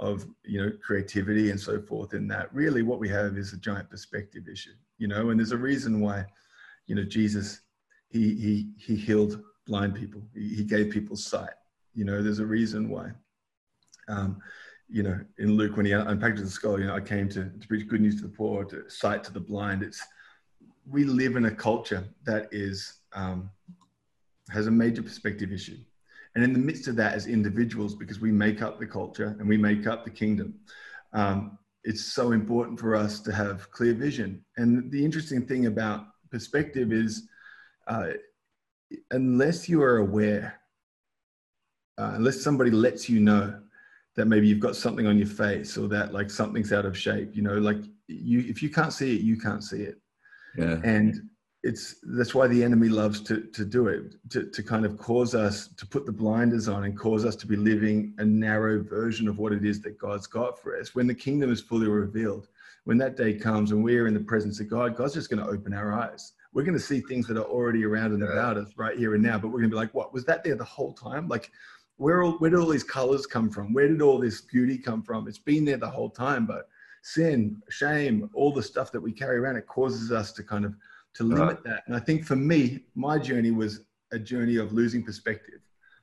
of 0.00 0.26
you 0.44 0.60
know 0.60 0.72
creativity 0.84 1.50
and 1.50 1.60
so 1.60 1.80
forth 1.80 2.14
in 2.14 2.26
that 2.26 2.52
really 2.52 2.82
what 2.82 2.98
we 2.98 3.08
have 3.08 3.36
is 3.36 3.52
a 3.52 3.58
giant 3.58 3.88
perspective 3.88 4.48
issue 4.50 4.72
you 4.98 5.06
know 5.06 5.30
and 5.30 5.38
there's 5.38 5.52
a 5.52 5.56
reason 5.56 6.00
why 6.00 6.24
you 6.86 6.94
know 6.94 7.04
jesus 7.04 7.60
he 8.08 8.34
he 8.34 8.68
he 8.76 8.94
healed 8.94 9.42
blind 9.66 9.94
people. 9.94 10.22
He, 10.34 10.56
he 10.56 10.64
gave 10.64 10.90
people 10.90 11.16
sight 11.16 11.54
you 11.94 12.04
know 12.04 12.22
there's 12.22 12.40
a 12.40 12.46
reason 12.46 12.88
why. 12.88 13.10
Um 14.08 14.40
you 14.88 15.02
know 15.02 15.18
in 15.38 15.56
luke 15.56 15.76
when 15.76 15.86
he 15.86 15.92
unpacked 15.92 16.38
the 16.38 16.46
skull 16.46 16.78
you 16.78 16.86
know 16.86 16.94
i 16.94 17.00
came 17.00 17.28
to, 17.28 17.44
to 17.44 17.68
preach 17.68 17.88
good 17.88 18.00
news 18.00 18.16
to 18.16 18.22
the 18.22 18.28
poor 18.28 18.64
to 18.64 18.88
sight 18.90 19.24
to 19.24 19.32
the 19.32 19.40
blind. 19.40 19.82
It's 19.82 20.02
we 20.90 21.04
live 21.04 21.36
in 21.36 21.46
a 21.46 21.54
culture 21.54 22.04
that 22.24 22.48
is 22.50 23.00
um 23.12 23.50
has 24.50 24.66
a 24.66 24.70
major 24.70 25.02
perspective 25.02 25.52
issue 25.52 25.78
and 26.34 26.42
in 26.42 26.52
the 26.52 26.58
midst 26.58 26.88
of 26.88 26.96
that, 26.96 27.14
as 27.14 27.26
individuals, 27.26 27.94
because 27.94 28.20
we 28.20 28.32
make 28.32 28.62
up 28.62 28.78
the 28.78 28.86
culture 28.86 29.36
and 29.38 29.48
we 29.48 29.56
make 29.56 29.86
up 29.86 30.04
the 30.04 30.10
kingdom, 30.10 30.54
um, 31.12 31.58
it's 31.84 32.04
so 32.04 32.32
important 32.32 32.78
for 32.78 32.94
us 32.94 33.20
to 33.20 33.32
have 33.32 33.70
clear 33.70 33.92
vision. 33.92 34.44
And 34.56 34.90
the 34.90 35.04
interesting 35.04 35.46
thing 35.46 35.66
about 35.66 36.06
perspective 36.30 36.92
is, 36.92 37.28
uh, 37.86 38.12
unless 39.10 39.68
you 39.68 39.82
are 39.82 39.98
aware, 39.98 40.60
uh, 41.98 42.12
unless 42.14 42.40
somebody 42.40 42.70
lets 42.70 43.08
you 43.08 43.20
know 43.20 43.60
that 44.16 44.26
maybe 44.26 44.46
you've 44.46 44.60
got 44.60 44.76
something 44.76 45.06
on 45.06 45.18
your 45.18 45.26
face 45.26 45.76
or 45.76 45.88
that 45.88 46.12
like 46.12 46.30
something's 46.30 46.72
out 46.72 46.86
of 46.86 46.96
shape, 46.96 47.34
you 47.34 47.42
know, 47.42 47.56
like 47.58 47.78
you, 48.08 48.40
if 48.40 48.62
you 48.62 48.70
can't 48.70 48.92
see 48.92 49.16
it, 49.16 49.22
you 49.22 49.38
can't 49.38 49.64
see 49.64 49.82
it. 49.82 49.96
Yeah. 50.56 50.80
And 50.84 51.30
it's 51.62 51.96
that's 52.02 52.34
why 52.34 52.48
the 52.48 52.62
enemy 52.62 52.88
loves 52.88 53.20
to 53.20 53.42
to 53.52 53.64
do 53.64 53.86
it 53.86 54.14
to, 54.30 54.44
to 54.50 54.62
kind 54.62 54.84
of 54.84 54.98
cause 54.98 55.34
us 55.34 55.68
to 55.68 55.86
put 55.86 56.04
the 56.04 56.12
blinders 56.12 56.68
on 56.68 56.84
and 56.84 56.98
cause 56.98 57.24
us 57.24 57.36
to 57.36 57.46
be 57.46 57.54
living 57.54 58.12
a 58.18 58.24
narrow 58.24 58.82
version 58.82 59.28
of 59.28 59.38
what 59.38 59.52
it 59.52 59.64
is 59.64 59.80
that 59.80 59.98
god's 59.98 60.26
got 60.26 60.60
for 60.60 60.78
us. 60.78 60.94
When 60.94 61.06
the 61.06 61.14
kingdom 61.14 61.52
is 61.52 61.60
fully 61.60 61.86
revealed 61.86 62.48
when 62.84 62.98
that 62.98 63.16
day 63.16 63.32
comes 63.32 63.70
and 63.70 63.84
we're 63.84 64.08
in 64.08 64.14
the 64.14 64.20
presence 64.20 64.58
of 64.58 64.68
god 64.68 64.96
god's 64.96 65.14
just 65.14 65.30
going 65.30 65.44
to 65.44 65.50
open 65.50 65.72
our 65.72 65.92
eyes. 65.92 66.32
We're 66.52 66.64
going 66.64 66.76
to 66.76 66.84
see 66.84 67.00
things 67.00 67.26
that 67.28 67.38
are 67.38 67.44
already 67.44 67.84
around 67.84 68.12
and 68.12 68.24
about 68.24 68.56
us 68.56 68.72
right 68.76 68.98
here 68.98 69.14
and 69.14 69.22
now 69.22 69.38
but 69.38 69.48
we're 69.48 69.60
going 69.60 69.70
to 69.70 69.76
be 69.76 69.80
like 69.80 69.94
what? 69.94 70.12
Was 70.12 70.24
that 70.24 70.42
there 70.42 70.56
the 70.56 70.64
whole 70.64 70.92
time? 70.92 71.28
Like 71.28 71.52
where, 71.96 72.24
all, 72.24 72.32
where 72.38 72.50
did 72.50 72.58
all 72.58 72.68
these 72.68 72.82
colors 72.82 73.26
come 73.26 73.50
from? 73.50 73.72
Where 73.72 73.86
did 73.86 74.02
all 74.02 74.18
this 74.18 74.40
beauty 74.40 74.78
come 74.78 75.02
from? 75.02 75.28
It's 75.28 75.38
been 75.38 75.64
there 75.64 75.76
the 75.76 75.88
whole 75.88 76.10
time 76.10 76.44
but 76.44 76.68
sin 77.04 77.60
shame 77.68 78.28
all 78.32 78.52
the 78.52 78.62
stuff 78.62 78.92
that 78.92 79.00
we 79.00 79.12
carry 79.12 79.36
around 79.36 79.56
it 79.56 79.66
causes 79.66 80.12
us 80.12 80.32
to 80.32 80.42
kind 80.42 80.64
of 80.64 80.74
to 81.14 81.24
limit 81.24 81.58
uh, 81.58 81.60
that. 81.64 81.82
And 81.86 81.96
I 81.96 82.00
think 82.00 82.24
for 82.24 82.36
me, 82.36 82.84
my 82.94 83.18
journey 83.18 83.50
was 83.50 83.80
a 84.12 84.18
journey 84.18 84.56
of 84.56 84.72
losing 84.72 85.02
perspective, 85.02 85.60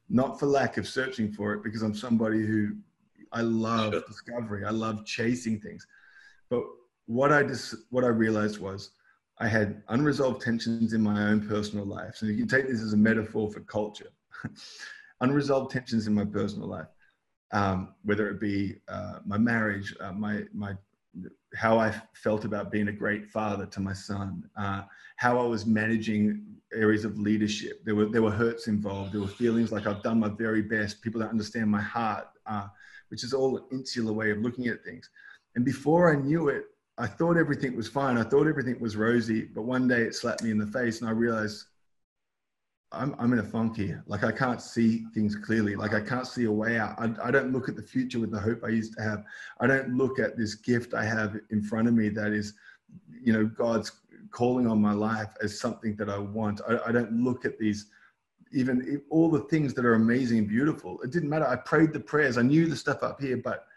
not 0.09 0.39
for 0.39 0.45
lack 0.45 0.77
of 0.77 0.87
searching 0.87 1.31
for 1.31 1.53
it, 1.53 1.63
because 1.63 1.81
I'm 1.81 1.95
somebody 1.95 2.45
who 2.45 2.75
I 3.31 3.41
love 3.41 3.93
sure. 3.93 4.03
discovery. 4.07 4.65
I 4.65 4.71
love 4.71 5.05
chasing 5.05 5.59
things. 5.59 5.85
But 6.49 6.63
what 7.05 7.31
I 7.31 7.43
just 7.43 7.75
what 7.89 8.03
I 8.03 8.07
realized 8.07 8.59
was 8.59 8.91
I 9.39 9.47
had 9.47 9.83
unresolved 9.89 10.41
tensions 10.41 10.93
in 10.93 11.01
my 11.01 11.29
own 11.29 11.47
personal 11.47 11.85
life. 11.85 12.15
So 12.15 12.25
you 12.25 12.37
can 12.37 12.47
take 12.47 12.67
this 12.67 12.81
as 12.81 12.93
a 12.93 12.97
metaphor 12.97 13.51
for 13.51 13.61
culture. 13.61 14.09
unresolved 15.21 15.71
tensions 15.71 16.07
in 16.07 16.13
my 16.13 16.25
personal 16.25 16.67
life, 16.67 16.87
um, 17.51 17.93
whether 18.03 18.29
it 18.29 18.39
be 18.39 18.75
uh, 18.87 19.19
my 19.25 19.37
marriage, 19.37 19.95
uh, 19.99 20.11
my 20.11 20.43
my 20.53 20.73
how 21.55 21.79
I 21.79 21.93
felt 22.13 22.45
about 22.45 22.71
being 22.71 22.87
a 22.87 22.93
great 22.93 23.27
father 23.27 23.65
to 23.65 23.79
my 23.79 23.93
son, 23.93 24.43
uh, 24.57 24.83
how 25.17 25.39
I 25.39 25.47
was 25.47 25.65
managing 25.65 26.45
areas 26.73 27.05
of 27.05 27.17
leadership. 27.17 27.83
There 27.83 27.95
were 27.95 28.05
there 28.05 28.21
were 28.21 28.31
hurts 28.31 28.67
involved. 28.67 29.13
There 29.13 29.21
were 29.21 29.27
feelings 29.27 29.71
like 29.71 29.87
I've 29.87 30.03
done 30.03 30.19
my 30.19 30.29
very 30.29 30.61
best. 30.61 31.01
People 31.01 31.21
don't 31.21 31.29
understand 31.29 31.69
my 31.69 31.81
heart, 31.81 32.27
uh, 32.45 32.67
which 33.09 33.23
is 33.23 33.33
all 33.33 33.57
an 33.57 33.63
insular 33.71 34.13
way 34.13 34.31
of 34.31 34.39
looking 34.39 34.67
at 34.67 34.83
things. 34.83 35.09
And 35.55 35.65
before 35.65 36.11
I 36.11 36.21
knew 36.21 36.49
it, 36.49 36.65
I 36.97 37.07
thought 37.07 37.37
everything 37.37 37.75
was 37.75 37.87
fine. 37.87 38.17
I 38.17 38.23
thought 38.23 38.47
everything 38.47 38.79
was 38.79 38.95
rosy. 38.95 39.43
But 39.43 39.63
one 39.63 39.87
day 39.87 40.01
it 40.01 40.15
slapped 40.15 40.43
me 40.43 40.51
in 40.51 40.57
the 40.57 40.67
face, 40.67 41.01
and 41.01 41.09
I 41.09 41.13
realized 41.13 41.65
I'm, 42.91 43.15
I'm 43.19 43.33
in 43.33 43.39
a 43.39 43.43
funk 43.43 43.77
here. 43.77 44.03
Like 44.07 44.23
I 44.23 44.31
can't 44.31 44.61
see 44.61 45.05
things 45.13 45.35
clearly. 45.35 45.75
Like 45.75 45.93
I 45.93 46.01
can't 46.01 46.25
see 46.25 46.45
a 46.45 46.51
way 46.51 46.79
out. 46.79 46.95
I, 46.97 47.13
I 47.23 47.31
don't 47.31 47.51
look 47.51 47.69
at 47.69 47.75
the 47.75 47.83
future 47.83 48.19
with 48.19 48.31
the 48.31 48.39
hope 48.39 48.63
I 48.63 48.69
used 48.69 48.95
to 48.97 49.03
have. 49.03 49.23
I 49.59 49.67
don't 49.67 49.95
look 49.95 50.17
at 50.19 50.37
this 50.37 50.55
gift 50.55 50.93
I 50.93 51.05
have 51.05 51.37
in 51.51 51.61
front 51.61 51.87
of 51.87 51.93
me 51.93 52.09
that 52.09 52.31
is, 52.31 52.53
you 53.21 53.31
know, 53.31 53.45
God's 53.45 53.91
calling 54.31 54.65
on 54.67 54.81
my 54.81 54.93
life 54.93 55.29
as 55.43 55.59
something 55.59 55.95
that 55.97 56.09
I 56.09 56.17
want. 56.17 56.61
I, 56.67 56.79
I 56.87 56.91
don't 56.91 57.11
look 57.11 57.45
at 57.45 57.59
these, 57.59 57.87
even 58.51 59.01
all 59.11 59.29
the 59.29 59.41
things 59.41 59.75
that 59.75 59.85
are 59.85 59.93
amazing 59.93 60.39
and 60.39 60.47
beautiful. 60.47 60.99
It 61.01 61.11
didn't 61.11 61.29
matter. 61.29 61.47
I 61.47 61.57
prayed 61.57 61.93
the 61.93 61.99
prayers. 61.99 62.39
I 62.39 62.41
knew 62.41 62.65
the 62.65 62.75
stuff 62.75 63.03
up 63.03 63.21
here, 63.21 63.37
but, 63.37 63.67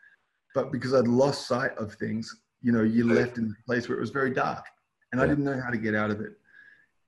but 0.55 0.73
because 0.73 0.95
I'd 0.95 1.07
lost 1.07 1.47
sight 1.47 1.77
of 1.77 1.93
things, 1.95 2.35
you 2.63 2.73
know, 2.73 2.83
you 2.83 3.13
left 3.13 3.37
in 3.37 3.55
a 3.61 3.67
place 3.67 3.89
where 3.89 3.99
it 3.99 4.01
was 4.01 4.11
very 4.11 4.31
dark 4.33 4.65
and 5.11 5.21
I 5.21 5.27
didn't 5.27 5.45
know 5.45 5.61
how 5.61 5.71
to 5.71 5.77
get 5.77 5.95
out 5.95 6.11
of 6.11 6.21
it. 6.23 6.33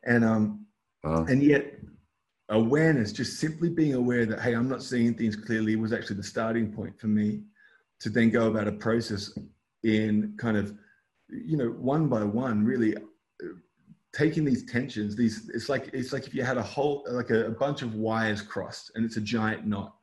And, 0.03 0.23
um, 0.23 0.67
and 1.05 1.43
yet 1.43 1.75
awareness, 2.49 3.13
just 3.13 3.41
simply 3.41 3.69
being 3.69 3.95
aware 3.95 4.27
that, 4.27 4.41
hey, 4.41 4.55
I'm 4.55 4.69
not 4.69 4.83
seeing 4.83 5.15
things 5.15 5.37
clearly 5.37 5.77
was 5.77 5.93
actually 5.93 6.17
the 6.17 6.23
starting 6.23 6.73
point 6.73 6.99
for 6.99 7.07
me 7.07 7.43
to 8.01 8.11
then 8.11 8.31
go 8.31 8.49
about 8.49 8.69
a 8.69 8.73
process 8.73 9.37
in 9.83 10.35
kind 10.39 10.57
of, 10.57 10.75
you 11.29 11.57
know, 11.57 11.69
one 11.69 12.09
by 12.09 12.23
one, 12.23 12.65
really 12.65 12.97
uh, 12.97 13.01
taking 14.15 14.45
these 14.45 14.71
tensions, 14.71 15.17
these, 15.17 15.51
it's 15.55 15.69
like, 15.69 15.91
it's 15.93 16.13
like 16.13 16.27
if 16.27 16.35
you 16.35 16.43
had 16.43 16.59
a 16.59 16.63
whole, 16.63 17.05
like 17.09 17.31
a, 17.31 17.47
a 17.47 17.51
bunch 17.51 17.83
of 17.83 17.95
wires 17.95 18.43
crossed 18.43 18.93
and 18.95 19.05
it's 19.05 19.17
a 19.17 19.21
giant 19.21 19.67
knot, 19.67 19.95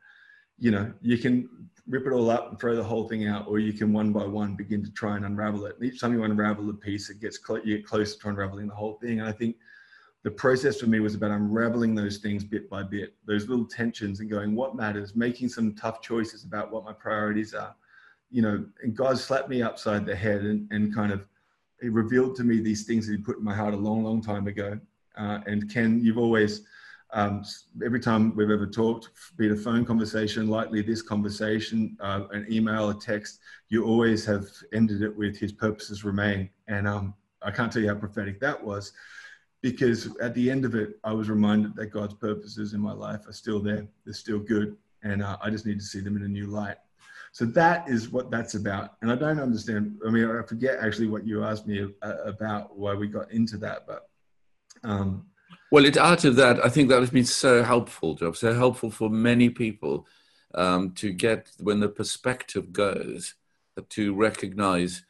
you 0.57 0.71
know, 0.71 0.91
you 1.01 1.17
can 1.17 1.49
rip 1.87 2.05
it 2.05 2.13
all 2.13 2.29
up 2.29 2.49
and 2.49 2.59
throw 2.59 2.75
the 2.75 2.83
whole 2.83 3.07
thing 3.07 3.27
out, 3.27 3.47
or 3.47 3.59
you 3.59 3.73
can 3.73 3.91
one 3.91 4.11
by 4.11 4.23
one 4.23 4.55
begin 4.55 4.83
to 4.83 4.91
try 4.91 5.15
and 5.15 5.25
unravel 5.25 5.65
it. 5.65 5.75
And 5.75 5.85
each 5.85 5.99
time 5.99 6.13
you 6.13 6.23
unravel 6.23 6.69
a 6.69 6.73
piece, 6.73 7.09
it 7.09 7.19
gets 7.19 7.39
cl- 7.45 7.65
you 7.65 7.77
get 7.77 7.85
closer 7.85 8.19
to 8.19 8.29
unraveling 8.29 8.67
the 8.67 8.75
whole 8.75 8.99
thing. 9.01 9.19
And 9.19 9.27
I 9.27 9.31
think 9.31 9.55
the 10.23 10.31
process 10.31 10.79
for 10.79 10.87
me 10.87 10.99
was 10.99 11.15
about 11.15 11.31
unraveling 11.31 11.95
those 11.95 12.17
things 12.17 12.43
bit 12.43 12.69
by 12.69 12.83
bit, 12.83 13.15
those 13.25 13.47
little 13.47 13.65
tensions 13.65 14.19
and 14.19 14.29
going, 14.29 14.55
what 14.55 14.75
matters, 14.75 15.15
making 15.15 15.49
some 15.49 15.73
tough 15.75 16.01
choices 16.01 16.43
about 16.43 16.71
what 16.71 16.85
my 16.85 16.93
priorities 16.93 17.53
are. 17.53 17.75
You 18.29 18.41
know, 18.43 18.65
and 18.83 18.95
God 18.95 19.17
slapped 19.17 19.49
me 19.49 19.61
upside 19.61 20.05
the 20.05 20.15
head 20.15 20.41
and, 20.41 20.71
and 20.71 20.93
kind 20.93 21.11
of 21.11 21.27
revealed 21.81 22.35
to 22.37 22.43
me 22.43 22.61
these 22.61 22.83
things 22.83 23.07
that 23.07 23.13
he 23.13 23.17
put 23.17 23.39
in 23.39 23.43
my 23.43 23.55
heart 23.55 23.73
a 23.73 23.77
long, 23.77 24.03
long 24.03 24.21
time 24.21 24.47
ago. 24.47 24.79
Uh, 25.17 25.39
and 25.47 25.73
Ken, 25.73 25.99
you've 26.03 26.17
always 26.17 26.61
Um, 27.13 27.43
every 27.83 27.99
time 27.99 28.33
we've 28.37 28.55
ever 28.57 28.67
talked, 28.67 29.09
be 29.35 29.47
it 29.47 29.51
a 29.51 29.55
phone 29.55 29.83
conversation, 29.83 30.47
likely 30.47 30.81
this 30.81 31.01
conversation, 31.01 31.97
uh, 31.99 32.21
an 32.31 32.45
email, 32.49 32.89
a 32.89 32.93
text, 32.93 33.41
you 33.67 33.83
always 33.83 34.25
have 34.25 34.45
ended 34.71 35.01
it 35.01 35.13
with 35.17 35.37
His 35.37 35.51
purposes 35.51 36.05
remain. 36.05 36.49
And 36.67 36.87
um, 36.87 37.13
I 37.41 37.51
can't 37.51 37.69
tell 37.69 37.81
you 37.81 37.89
how 37.89 37.99
prophetic 37.99 38.39
that 38.39 38.63
was, 38.63 38.93
because 39.61 40.09
at 40.17 40.33
the 40.33 40.49
end 40.49 40.65
of 40.65 40.75
it, 40.75 40.99
I 41.03 41.13
was 41.13 41.29
reminded 41.29 41.75
that 41.75 41.87
God's 41.87 42.15
purposes 42.15 42.73
in 42.73 42.81
my 42.81 42.93
life 42.93 43.27
are 43.27 43.33
still 43.33 43.59
there. 43.59 43.87
They're 44.05 44.13
still 44.13 44.39
good, 44.39 44.75
and 45.03 45.21
uh, 45.21 45.37
I 45.41 45.49
just 45.49 45.65
need 45.65 45.79
to 45.79 45.85
see 45.85 45.99
them 45.99 46.17
in 46.17 46.23
a 46.23 46.27
new 46.27 46.47
light. 46.47 46.77
So 47.31 47.45
that 47.45 47.87
is 47.87 48.09
what 48.09 48.29
that's 48.29 48.55
about. 48.55 48.95
And 49.01 49.11
I 49.11 49.15
don't 49.15 49.39
understand. 49.39 49.97
I 50.05 50.09
mean, 50.09 50.29
I 50.29 50.41
forget 50.43 50.79
actually 50.81 51.07
what 51.07 51.25
you 51.25 51.43
asked 51.43 51.67
me 51.67 51.87
uh, 52.01 52.15
about 52.25 52.77
why 52.77 52.93
we 52.93 53.07
got 53.07 53.31
into 53.31 53.57
that, 53.57 53.87
but. 53.87 54.09
Um, 54.83 55.27
well, 55.71 55.85
it's 55.85 55.97
out 55.97 56.25
of 56.25 56.35
that. 56.35 56.63
I 56.65 56.69
think 56.69 56.89
that 56.89 56.99
has 56.99 57.11
been 57.11 57.23
so 57.23 57.63
helpful, 57.63 58.15
Job, 58.15 58.35
so 58.35 58.53
helpful 58.53 58.91
for 58.91 59.09
many 59.09 59.49
people 59.49 60.05
um, 60.53 60.91
to 60.95 61.13
get 61.13 61.49
when 61.59 61.79
the 61.79 61.87
perspective 61.87 62.73
goes 62.73 63.35
to 63.89 64.13
recognize, 64.13 65.03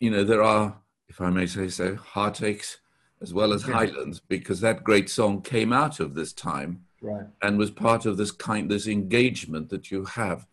you 0.00 0.10
know, 0.10 0.24
there 0.24 0.42
are, 0.42 0.76
if 1.08 1.22
I 1.22 1.30
may 1.30 1.46
say 1.46 1.68
so, 1.68 1.96
heartaches 1.96 2.78
as 3.22 3.32
well 3.32 3.52
as 3.52 3.66
yeah. 3.66 3.74
highlands, 3.74 4.20
because 4.20 4.60
that 4.60 4.84
great 4.84 5.08
song 5.08 5.40
came 5.40 5.72
out 5.72 6.00
of 6.00 6.14
this 6.14 6.32
time 6.32 6.84
right. 7.00 7.26
and 7.42 7.58
was 7.58 7.70
part 7.70 8.06
of 8.06 8.16
this 8.16 8.30
kind, 8.30 8.70
this 8.70 8.86
engagement 8.86 9.68
that 9.70 9.90
you 9.90 10.04
have 10.04 10.46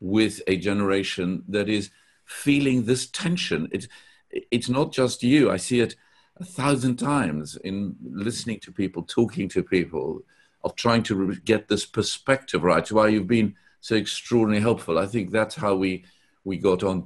with 0.00 0.42
a 0.46 0.56
generation 0.56 1.42
that 1.48 1.68
is 1.68 1.90
feeling 2.24 2.84
this 2.84 3.06
tension. 3.06 3.68
It's, 3.72 3.88
it's 4.30 4.68
not 4.68 4.92
just 4.92 5.22
you. 5.22 5.50
I 5.50 5.56
see 5.56 5.80
it 5.80 5.94
a 6.38 6.44
thousand 6.44 6.96
times 6.96 7.56
in 7.56 7.96
listening 8.02 8.60
to 8.60 8.72
people, 8.72 9.02
talking 9.02 9.48
to 9.50 9.62
people, 9.62 10.22
of 10.64 10.74
trying 10.74 11.02
to 11.04 11.34
get 11.44 11.68
this 11.68 11.86
perspective 11.86 12.64
right. 12.64 12.90
Why 12.90 13.08
you've 13.08 13.28
been 13.28 13.54
so 13.80 13.94
extraordinarily 13.94 14.60
helpful. 14.60 14.98
I 14.98 15.06
think 15.06 15.30
that's 15.30 15.54
how 15.54 15.76
we 15.76 16.04
we 16.44 16.58
got 16.58 16.82
on 16.82 17.02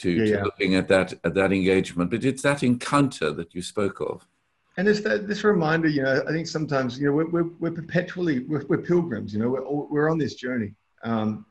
to 0.00 0.10
yeah, 0.10 0.24
to 0.24 0.30
yeah. 0.30 0.42
looking 0.42 0.74
at 0.74 0.88
that 0.88 1.14
at 1.24 1.34
that 1.34 1.52
engagement. 1.52 2.10
But 2.10 2.24
it's 2.24 2.42
that 2.42 2.62
encounter 2.62 3.32
that 3.32 3.54
you 3.54 3.62
spoke 3.62 4.00
of. 4.00 4.26
And 4.76 4.88
it's 4.88 5.00
that 5.00 5.26
this 5.26 5.44
reminder, 5.44 5.88
you 5.88 6.02
know, 6.02 6.22
I 6.26 6.30
think 6.30 6.46
sometimes, 6.46 6.98
you 6.98 7.06
know, 7.06 7.12
we're, 7.12 7.28
we're, 7.28 7.50
we're 7.58 7.72
perpetually, 7.72 8.40
we're, 8.50 8.64
we're, 8.68 8.78
pilgrims, 8.78 9.34
you 9.34 9.40
know, 9.40 9.50
we're, 9.50 9.64
we're 9.92 10.08
on 10.08 10.16
this 10.16 10.36
journey. 10.36 10.72
Um, 11.02 11.44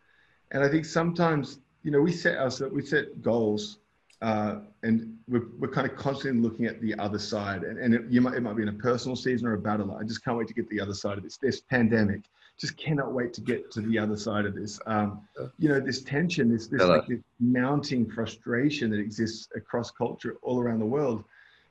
and 0.51 0.63
I 0.63 0.69
think 0.69 0.85
sometimes, 0.85 1.59
you 1.83 1.91
know, 1.91 2.01
we 2.01 2.13
set 2.13 2.38
ourselves, 2.38 2.73
we 2.73 2.81
set 2.81 3.21
goals, 3.21 3.79
uh, 4.21 4.62
and 4.83 5.17
we're, 5.27 5.47
we're 5.59 5.67
kind 5.67 5.88
of 5.88 5.95
constantly 5.97 6.41
looking 6.41 6.65
at 6.65 6.81
the 6.81 6.97
other 6.97 7.19
side. 7.19 7.63
And, 7.63 7.77
and 7.77 7.93
it, 7.93 8.01
you 8.09 8.21
might, 8.21 8.35
it 8.35 8.41
might 8.41 8.55
be 8.55 8.63
in 8.63 8.69
a 8.69 8.73
personal 8.73 9.17
season 9.17 9.47
or 9.47 9.53
a 9.53 9.59
battle. 9.59 9.95
I 9.95 10.03
just 10.05 10.23
can't 10.23 10.38
wait 10.38 10.47
to 10.47 10.53
get 10.53 10.67
the 10.69 10.79
other 10.79 10.95
side 10.95 11.17
of 11.17 11.23
this. 11.23 11.38
This 11.38 11.59
pandemic, 11.59 12.21
just 12.60 12.76
cannot 12.76 13.13
wait 13.13 13.34
to 13.34 13.41
get 13.41 13.72
to 13.72 13.82
the 13.82 13.98
other 13.98 14.17
side 14.17 14.45
of 14.45 14.54
this. 14.54 14.80
Um, 14.86 15.22
you 15.58 15.69
know, 15.69 15.80
this 15.80 16.02
tension, 16.02 16.52
this, 16.52 16.67
this, 16.67 16.82
like 16.82 17.08
this 17.08 17.19
mounting 17.39 18.10
frustration 18.10 18.91
that 18.91 19.00
exists 19.00 19.48
across 19.56 19.91
culture 19.91 20.38
all 20.41 20.60
around 20.60 20.80
the 20.80 20.86
world. 20.86 21.24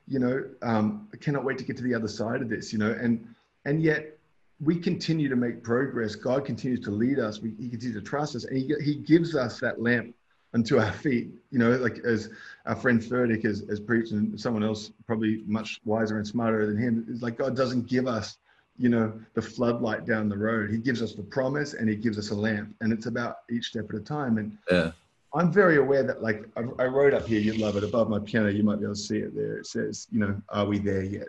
You 0.07 0.19
know, 0.19 0.43
um, 0.63 1.07
I 1.13 1.17
cannot 1.17 1.43
wait 1.43 1.59
to 1.59 1.63
get 1.63 1.77
to 1.77 1.83
the 1.83 1.93
other 1.93 2.07
side 2.07 2.41
of 2.41 2.49
this. 2.49 2.73
You 2.73 2.79
know, 2.79 2.91
and 2.91 3.25
and 3.65 3.83
yet 3.83 4.17
we 4.61 4.77
continue 4.77 5.29
to 5.29 5.35
make 5.35 5.63
progress. 5.63 6.15
God 6.15 6.43
continues 6.43 6.79
to 6.81 6.91
lead 6.91 7.19
us. 7.19 7.39
We, 7.39 7.51
he 7.59 7.69
continues 7.69 7.95
to 7.95 8.01
trust 8.01 8.35
us, 8.35 8.45
and 8.45 8.57
he, 8.57 8.73
he 8.83 8.95
gives 8.95 9.35
us 9.35 9.59
that 9.59 9.81
lamp 9.81 10.15
unto 10.55 10.79
our 10.79 10.91
feet. 10.91 11.29
You 11.51 11.59
know, 11.59 11.71
like 11.77 11.99
as 11.99 12.29
our 12.65 12.75
friend 12.75 12.99
Furtick 12.99 13.43
has, 13.45 13.63
has 13.69 13.79
preached, 13.79 14.11
and 14.11 14.39
someone 14.39 14.63
else 14.63 14.91
probably 15.05 15.43
much 15.45 15.79
wiser 15.85 16.17
and 16.17 16.27
smarter 16.27 16.65
than 16.65 16.77
him, 16.77 17.05
is 17.09 17.21
like 17.21 17.37
God 17.37 17.55
doesn't 17.55 17.87
give 17.87 18.07
us, 18.07 18.39
you 18.79 18.89
know, 18.89 19.13
the 19.33 19.41
floodlight 19.41 20.05
down 20.05 20.29
the 20.29 20.37
road. 20.37 20.71
He 20.71 20.77
gives 20.77 21.01
us 21.01 21.13
the 21.13 21.21
promise, 21.21 21.73
and 21.73 21.89
He 21.89 21.95
gives 21.95 22.17
us 22.17 22.31
a 22.31 22.35
lamp, 22.35 22.73
and 22.79 22.93
it's 22.93 23.05
about 23.05 23.39
each 23.51 23.67
step 23.67 23.89
at 23.89 23.95
a 23.95 23.99
time. 23.99 24.37
And 24.37 24.57
yeah. 24.71 24.91
I'm 25.33 25.51
very 25.51 25.77
aware 25.77 26.01
that, 26.03 26.23
like, 26.23 26.45
I, 26.55 26.61
I 26.81 26.85
wrote 26.85 27.13
up 27.13 27.27
here, 27.27 27.41
you'd 27.41 27.57
love 27.57 27.75
it, 27.75 27.83
above 27.83 28.09
my 28.09 28.19
piano, 28.19 28.49
you 28.49 28.63
might 28.63 28.77
be 28.77 28.85
able 28.85 28.95
to 28.95 28.99
see 28.99 29.17
it 29.17 29.35
there. 29.35 29.57
It 29.57 29.67
says, 29.67 30.07
you 30.11 30.19
know, 30.19 30.41
are 30.49 30.65
we 30.65 30.79
there 30.79 31.03
yet? 31.03 31.27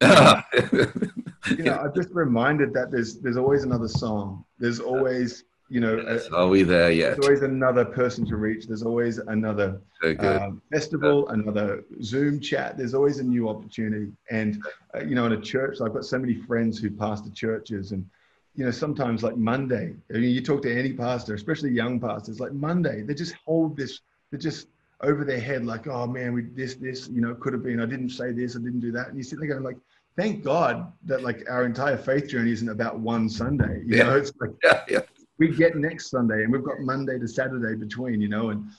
you 0.02 1.64
know, 1.64 1.76
I'm 1.76 1.94
just 1.94 2.10
reminded 2.12 2.72
that 2.74 2.90
there's 2.90 3.18
there's 3.18 3.36
always 3.36 3.62
another 3.62 3.88
song. 3.88 4.44
There's 4.58 4.80
always, 4.80 5.44
you 5.72 5.80
know, 5.80 6.04
yes. 6.06 6.28
are 6.28 6.48
we 6.48 6.64
there 6.64 6.92
yet? 6.92 7.14
There's 7.14 7.24
always 7.24 7.42
another 7.42 7.82
person 7.82 8.26
to 8.26 8.36
reach. 8.36 8.66
There's 8.66 8.82
always 8.82 9.16
another 9.16 9.80
so 10.02 10.14
um, 10.18 10.60
festival, 10.70 11.24
yeah. 11.26 11.34
another 11.34 11.84
Zoom 12.02 12.40
chat. 12.40 12.76
There's 12.76 12.92
always 12.92 13.20
a 13.20 13.22
new 13.22 13.48
opportunity. 13.48 14.12
And 14.30 14.62
uh, 14.94 15.00
you 15.00 15.14
know, 15.14 15.24
in 15.24 15.32
a 15.32 15.40
church, 15.40 15.80
I've 15.80 15.94
got 15.94 16.04
so 16.04 16.18
many 16.18 16.34
friends 16.34 16.78
who 16.78 16.90
pastor 16.90 17.30
churches, 17.30 17.92
and 17.92 18.06
you 18.54 18.66
know, 18.66 18.70
sometimes 18.70 19.22
like 19.22 19.38
Monday. 19.38 19.94
I 20.10 20.18
mean, 20.18 20.30
you 20.30 20.42
talk 20.42 20.60
to 20.62 20.78
any 20.78 20.92
pastor, 20.92 21.34
especially 21.34 21.70
young 21.70 21.98
pastors, 21.98 22.38
like 22.38 22.52
Monday, 22.52 23.00
they 23.00 23.14
just 23.14 23.34
hold 23.46 23.74
this. 23.74 24.00
they're 24.30 24.38
just 24.38 24.68
over 25.00 25.24
their 25.24 25.40
head, 25.40 25.64
like, 25.64 25.86
oh 25.86 26.06
man, 26.06 26.34
we 26.34 26.42
this, 26.42 26.74
this, 26.74 27.08
you 27.08 27.22
know, 27.22 27.34
could 27.34 27.54
have 27.54 27.62
been. 27.62 27.80
I 27.80 27.86
didn't 27.86 28.10
say 28.10 28.32
this, 28.32 28.56
I 28.56 28.58
didn't 28.58 28.80
do 28.80 28.92
that. 28.92 29.08
And 29.08 29.16
you 29.16 29.22
sit 29.22 29.38
there 29.38 29.48
going, 29.48 29.62
like, 29.62 29.78
thank 30.16 30.44
God 30.44 30.92
that 31.06 31.22
like 31.22 31.48
our 31.48 31.64
entire 31.64 31.96
faith 31.96 32.28
journey 32.28 32.52
isn't 32.52 32.68
about 32.68 32.98
one 32.98 33.28
Sunday. 33.28 33.82
You 33.86 33.96
yeah. 33.96 34.02
know, 34.04 34.16
it's 34.18 34.32
like 34.38 34.50
yeah, 34.62 34.82
yeah. 34.86 35.00
We 35.42 35.56
get 35.56 35.76
next 35.76 36.08
Sunday 36.08 36.44
and 36.44 36.52
we've 36.52 36.62
got 36.62 36.78
Monday 36.80 37.18
to 37.18 37.26
Saturday 37.26 37.74
between, 37.74 38.20
you 38.20 38.28
know, 38.28 38.50
and 38.50 38.70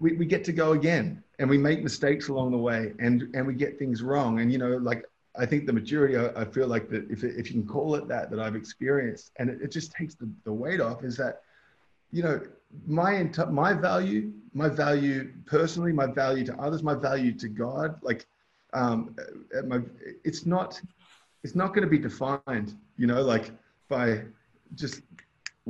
we, 0.00 0.12
we 0.12 0.26
get 0.26 0.44
to 0.44 0.52
go 0.52 0.72
again 0.72 1.22
and 1.38 1.48
we 1.48 1.56
make 1.56 1.82
mistakes 1.82 2.28
along 2.28 2.50
the 2.50 2.58
way 2.58 2.92
and 2.98 3.34
and 3.34 3.46
we 3.46 3.54
get 3.54 3.78
things 3.78 4.02
wrong. 4.02 4.40
And 4.40 4.52
you 4.52 4.58
know, 4.58 4.76
like 4.76 5.04
I 5.36 5.46
think 5.46 5.66
the 5.66 5.72
maturity 5.72 6.16
I, 6.18 6.42
I 6.42 6.44
feel 6.44 6.66
like 6.66 6.90
that 6.90 7.10
if, 7.10 7.24
if 7.24 7.50
you 7.50 7.54
can 7.60 7.66
call 7.66 7.94
it 7.94 8.06
that 8.08 8.30
that 8.30 8.40
I've 8.40 8.54
experienced 8.54 9.32
and 9.38 9.48
it, 9.48 9.62
it 9.62 9.70
just 9.70 9.92
takes 9.92 10.14
the, 10.14 10.28
the 10.44 10.52
weight 10.52 10.80
off 10.80 11.04
is 11.04 11.16
that 11.16 11.40
you 12.12 12.22
know 12.22 12.40
my 12.86 13.30
my 13.50 13.72
value 13.72 14.32
my 14.52 14.68
value 14.68 15.32
personally 15.46 15.92
my 15.92 16.06
value 16.06 16.44
to 16.44 16.54
others 16.60 16.82
my 16.82 16.94
value 16.94 17.32
to 17.32 17.48
god 17.48 17.98
like 18.02 18.26
um, 18.72 19.16
my, 19.66 19.80
it's 20.24 20.44
not 20.44 20.80
it's 21.42 21.54
not 21.54 21.68
going 21.68 21.82
to 21.82 21.90
be 21.90 21.98
defined, 21.98 22.76
you 22.96 23.06
know, 23.06 23.22
like 23.22 23.50
by 23.88 24.22
just 24.74 25.02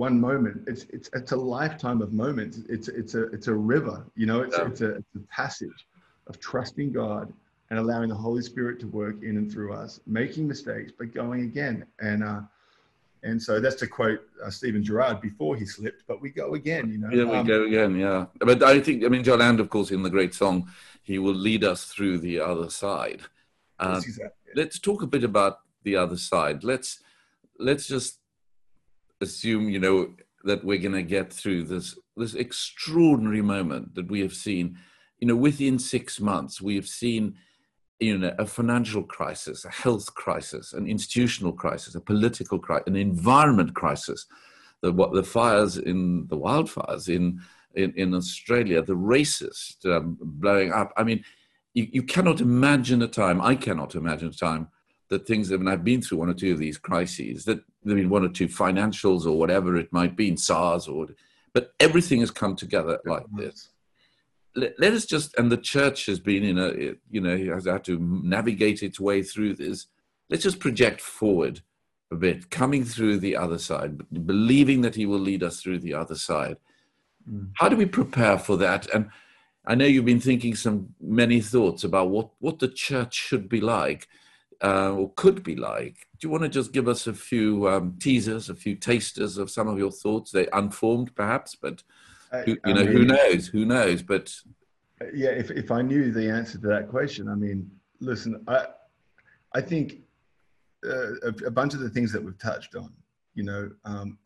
one 0.01 0.19
moment. 0.19 0.63
It's 0.67 0.85
it's 0.97 1.11
it's 1.13 1.33
a 1.33 1.37
lifetime 1.37 2.01
of 2.01 2.11
moments. 2.25 2.55
It's 2.75 2.89
it's 2.89 3.15
a 3.15 3.25
it's 3.35 3.49
a 3.49 3.55
river, 3.55 3.99
you 4.17 4.27
know. 4.31 4.41
It's 4.41 4.57
yeah. 4.57 4.67
it's, 4.67 4.81
a, 4.81 4.91
it's 5.01 5.15
a 5.15 5.25
passage 5.41 5.87
of 6.27 6.41
trusting 6.41 6.91
God 6.93 7.33
and 7.69 7.79
allowing 7.79 8.09
the 8.09 8.21
Holy 8.27 8.43
Spirit 8.43 8.81
to 8.81 8.87
work 8.87 9.17
in 9.23 9.37
and 9.37 9.53
through 9.53 9.75
us, 9.75 10.01
making 10.07 10.49
mistakes 10.49 10.91
but 10.99 11.13
going 11.13 11.43
again. 11.43 11.85
And 12.01 12.25
uh, 12.25 12.41
and 13.23 13.41
so 13.47 13.61
that's 13.61 13.77
to 13.77 13.87
quote 13.87 14.21
uh, 14.43 14.49
Steven 14.49 14.83
Gerrard 14.83 15.21
before 15.21 15.55
he 15.55 15.67
slipped, 15.67 16.05
but 16.09 16.23
we 16.23 16.31
go 16.31 16.55
again, 16.55 16.91
you 16.93 16.99
know. 16.99 17.11
Yeah, 17.11 17.25
we 17.31 17.37
um, 17.37 17.47
go 17.47 17.65
again, 17.67 17.93
yeah. 17.99 18.27
But 18.39 18.63
I 18.63 18.81
think, 18.81 19.05
I 19.05 19.09
mean, 19.09 19.23
Jon 19.23 19.41
Land, 19.41 19.61
of 19.61 19.69
course, 19.69 19.91
in 19.91 20.03
the 20.03 20.09
great 20.09 20.33
song, 20.35 20.71
he 21.03 21.19
will 21.19 21.35
lead 21.35 21.63
us 21.63 21.85
through 21.85 22.19
the 22.21 22.41
other 22.41 22.71
side. 22.71 23.21
Uh, 23.79 24.01
exactly. 24.03 24.53
Let's 24.55 24.79
talk 24.79 25.03
a 25.03 25.07
bit 25.07 25.25
about 25.25 25.59
the 25.83 25.97
other 25.97 26.17
side. 26.17 26.65
Let's 26.65 27.01
let's 27.59 27.87
just 27.87 28.20
assume, 29.21 29.69
you 29.69 29.79
know, 29.79 30.11
that 30.45 30.65
we're 30.65 30.79
going 30.79 30.95
to 30.95 31.03
get 31.03 31.33
through 31.33 31.65
this 31.65 31.99
this 32.17 32.35
extraordinary 32.35 33.43
moment 33.43 33.95
that 33.95 34.11
we 34.11 34.21
have 34.21 34.35
seen. 34.35 34.79
You 35.19 35.29
know, 35.29 35.37
within 35.37 35.79
six 35.79 36.21
months, 36.21 36.61
we 36.61 36.77
have 36.77 36.89
seen 36.89 37.35
you 38.01 38.17
know, 38.17 38.35
a 38.39 38.47
financial 38.47 39.03
crisis, 39.03 39.65
a 39.65 39.71
health 39.71 40.15
crisis, 40.15 40.73
an 40.73 40.87
institutional 40.87 41.53
crisis, 41.53 41.95
a 41.95 42.01
political 42.01 42.59
crisis, 42.59 42.87
an 42.87 42.97
environment 42.97 43.75
crisis, 43.75 44.27
the, 44.81 44.91
what, 44.91 45.13
the 45.13 45.23
fires 45.23 45.77
in 45.77 46.27
the 46.29 46.39
wildfires 46.39 47.15
in, 47.15 47.41
in, 47.75 47.93
in 47.97 48.15
Australia, 48.15 48.83
the 48.83 48.95
racists 48.95 49.85
um, 49.85 50.17
blowing 50.21 50.73
up. 50.73 50.93
I 50.97 51.05
mean, 51.05 51.23
you, 51.75 51.89
you 51.93 52.03
cannot 52.03 52.41
imagine 52.41 53.03
a 53.03 53.09
time, 53.09 53.41
I 53.41 53.55
cannot 53.55 53.95
imagine 53.95 54.29
a 54.29 54.33
time 54.33 54.69
that 55.11 55.27
things, 55.27 55.53
I 55.53 55.57
mean, 55.57 55.69
I've 55.69 55.85
been 55.85 56.01
through 56.01 56.19
one 56.19 56.31
or 56.31 56.35
two 56.35 56.53
of 56.53 56.59
these 56.59 56.79
crises, 56.79 57.45
that 57.45 57.59
there 57.83 57.95
have 57.95 58.03
been 58.03 58.09
one 58.09 58.25
or 58.25 58.29
two 58.29 58.49
financials 58.49 59.27
or 59.27 59.37
whatever 59.37 59.77
it 59.77 59.93
might 59.93 60.17
be, 60.17 60.29
in 60.29 60.37
SARS 60.37 60.89
or, 60.89 61.09
but 61.53 61.75
everything 61.81 62.21
has 62.21 62.31
come 62.31 62.57
together 62.57 62.99
like 63.05 63.25
this. 63.37 63.71
Let, 64.55 64.79
let, 64.79 64.93
us 64.93 65.05
just 65.05 65.37
and 65.37 65.51
the 65.51 65.57
church 65.57 66.07
has 66.07 66.19
been 66.19 66.43
in 66.43 66.59
a 66.59 66.95
you 67.09 67.21
know 67.21 67.37
has 67.55 67.67
had 67.67 67.85
to 67.85 67.99
navigate 68.01 68.83
its 68.83 68.99
way 68.99 69.23
through 69.23 69.55
this. 69.55 69.87
Let's 70.29 70.43
just 70.43 70.59
project 70.59 71.01
forward 71.01 71.61
a 72.11 72.17
bit 72.17 72.51
coming 72.51 72.85
through 72.85 73.19
the 73.19 73.37
other 73.37 73.59
side 73.59 74.01
believing 74.27 74.81
that 74.81 74.97
he 74.97 75.07
will 75.07 75.21
lead 75.21 75.45
us 75.45 75.61
through 75.61 75.79
the 75.81 75.95
other 75.95 76.17
side. 76.17 76.57
Mm. 77.31 77.51
how 77.55 77.69
do 77.69 77.77
we 77.77 77.87
prepare 77.87 78.39
for 78.39 78.57
that? 78.57 78.93
And 78.95 79.11
i 79.67 79.75
know 79.75 79.85
you've 79.85 80.13
been 80.13 80.21
thinking 80.21 80.55
some 80.57 80.95
many 81.01 81.41
thoughts 81.41 81.85
about 81.85 82.11
what 82.11 82.31
what 82.41 82.59
the 82.59 82.69
church 82.87 83.15
should 83.15 83.49
be 83.49 83.61
like 83.61 84.09
uh, 84.63 84.93
or 84.93 85.13
could 85.15 85.43
be 85.43 85.57
like 85.57 85.97
do 86.19 86.27
you 86.27 86.31
want 86.31 86.43
to 86.43 86.49
just 86.49 86.73
give 86.73 86.89
us 86.89 87.07
a 87.07 87.15
few 87.15 87.69
um, 87.69 87.97
teasers 88.01 88.51
a 88.51 88.55
few 88.55 88.75
tasters 88.75 89.39
of 89.39 89.51
some 89.51 89.69
of 89.69 89.79
your 89.79 89.91
thoughts 89.91 90.31
they 90.31 90.47
unformed 90.53 91.15
perhaps 91.15 91.55
but 91.55 91.83
who, 92.31 92.57
you 92.65 92.75
know, 92.75 92.85
mean, 92.85 92.93
who 92.93 93.05
knows? 93.05 93.47
Who 93.49 93.65
knows? 93.65 94.03
But 94.03 94.35
yeah, 95.13 95.31
if 95.31 95.51
if 95.51 95.71
I 95.71 95.83
knew 95.83 96.13
the 96.13 96.31
answer 96.31 96.59
to 96.59 96.67
that 96.69 96.89
question, 96.89 97.29
I 97.29 97.35
mean, 97.35 97.71
listen, 98.01 98.43
I 98.47 98.67
I 99.55 99.61
think 99.61 99.97
uh, 100.87 101.15
a, 101.23 101.29
a, 101.47 101.51
bunch 101.51 101.75
of 101.75 101.81
the 101.81 101.91
things 101.91 102.13
that 102.13 102.23
we've 102.23 102.39
touched 102.39 102.75
on, 102.75 102.93
you 103.35 103.43
know, 103.43 103.71
um, 103.85 104.17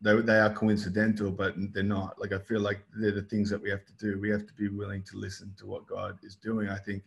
they, 0.00 0.20
they 0.22 0.38
are 0.38 0.52
coincidental, 0.52 1.30
but 1.30 1.54
they're 1.72 1.82
not. 1.82 2.18
Like 2.18 2.32
I 2.32 2.38
feel 2.38 2.60
like 2.60 2.80
they're 2.96 3.12
the 3.12 3.22
things 3.22 3.50
that 3.50 3.60
we 3.60 3.70
have 3.70 3.84
to 3.84 3.92
do. 3.94 4.18
We 4.18 4.30
have 4.30 4.46
to 4.46 4.54
be 4.54 4.68
willing 4.68 5.02
to 5.04 5.18
listen 5.18 5.54
to 5.58 5.66
what 5.66 5.86
God 5.86 6.18
is 6.22 6.36
doing. 6.36 6.68
I 6.68 6.78
think, 6.78 7.02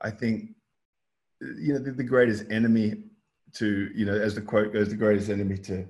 I 0.00 0.10
think, 0.10 0.50
you 1.40 1.72
know, 1.72 1.78
the, 1.78 1.92
the 1.92 2.04
greatest 2.04 2.44
enemy 2.50 3.04
to, 3.54 3.90
you 3.94 4.06
know, 4.06 4.14
as 4.14 4.34
the 4.34 4.40
quote 4.40 4.72
goes, 4.72 4.88
the 4.88 4.96
greatest 4.96 5.30
enemy 5.30 5.58
to 5.58 5.86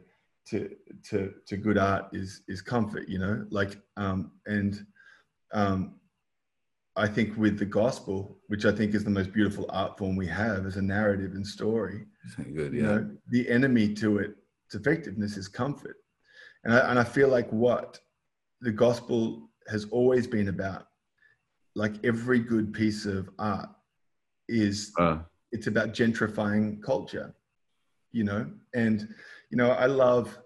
to 0.49 0.71
to 1.11 1.35
to 1.47 1.57
good 1.57 1.79
art 1.79 2.07
is 2.13 2.43
is 2.49 2.63
comfort. 2.63 3.09
You 3.09 3.19
know, 3.19 3.47
like 3.51 3.79
um, 3.97 4.33
and 4.47 4.87
um, 5.53 5.95
I 6.97 7.07
think 7.07 7.37
with 7.37 7.59
the 7.59 7.67
gospel, 7.67 8.39
which 8.49 8.65
I 8.65 8.73
think 8.73 8.95
is 8.95 9.05
the 9.05 9.11
most 9.11 9.33
beautiful 9.33 9.67
art 9.71 9.99
form 9.99 10.17
we 10.17 10.27
have 10.29 10.67
as 10.67 10.77
a 10.77 10.83
narrative 10.83 11.33
and 11.33 11.47
story, 11.47 12.07
good, 12.55 12.73
yeah. 12.73 12.79
You 12.79 12.83
know, 12.83 13.11
the 13.29 13.49
enemy 13.51 13.95
to 13.95 14.19
it, 14.19 14.35
its 14.67 14.75
effectiveness 14.75 15.37
is 15.37 15.49
comfort. 15.49 15.97
And 16.65 16.75
I, 16.75 16.91
and 16.91 16.99
I 16.99 17.05
feel 17.05 17.29
like 17.29 17.51
what 17.53 18.01
the 18.61 18.73
gospel 18.73 19.51
has 19.69 19.85
always 19.91 20.27
been 20.27 20.49
about, 20.49 20.89
like 21.75 21.95
every 22.05 22.41
good 22.41 22.73
piece 22.73 23.05
of 23.05 23.29
art, 23.39 23.69
is 24.49 24.93
uh. 24.99 25.19
It's 25.57 25.67
about 25.67 25.95
gentrifying 25.95 26.83
culture, 26.83 27.35
you 28.13 28.25
know? 28.25 28.47
And, 28.75 29.09
you 29.51 29.57
know, 29.57 29.71
I 29.71 29.87
love, 29.87 30.39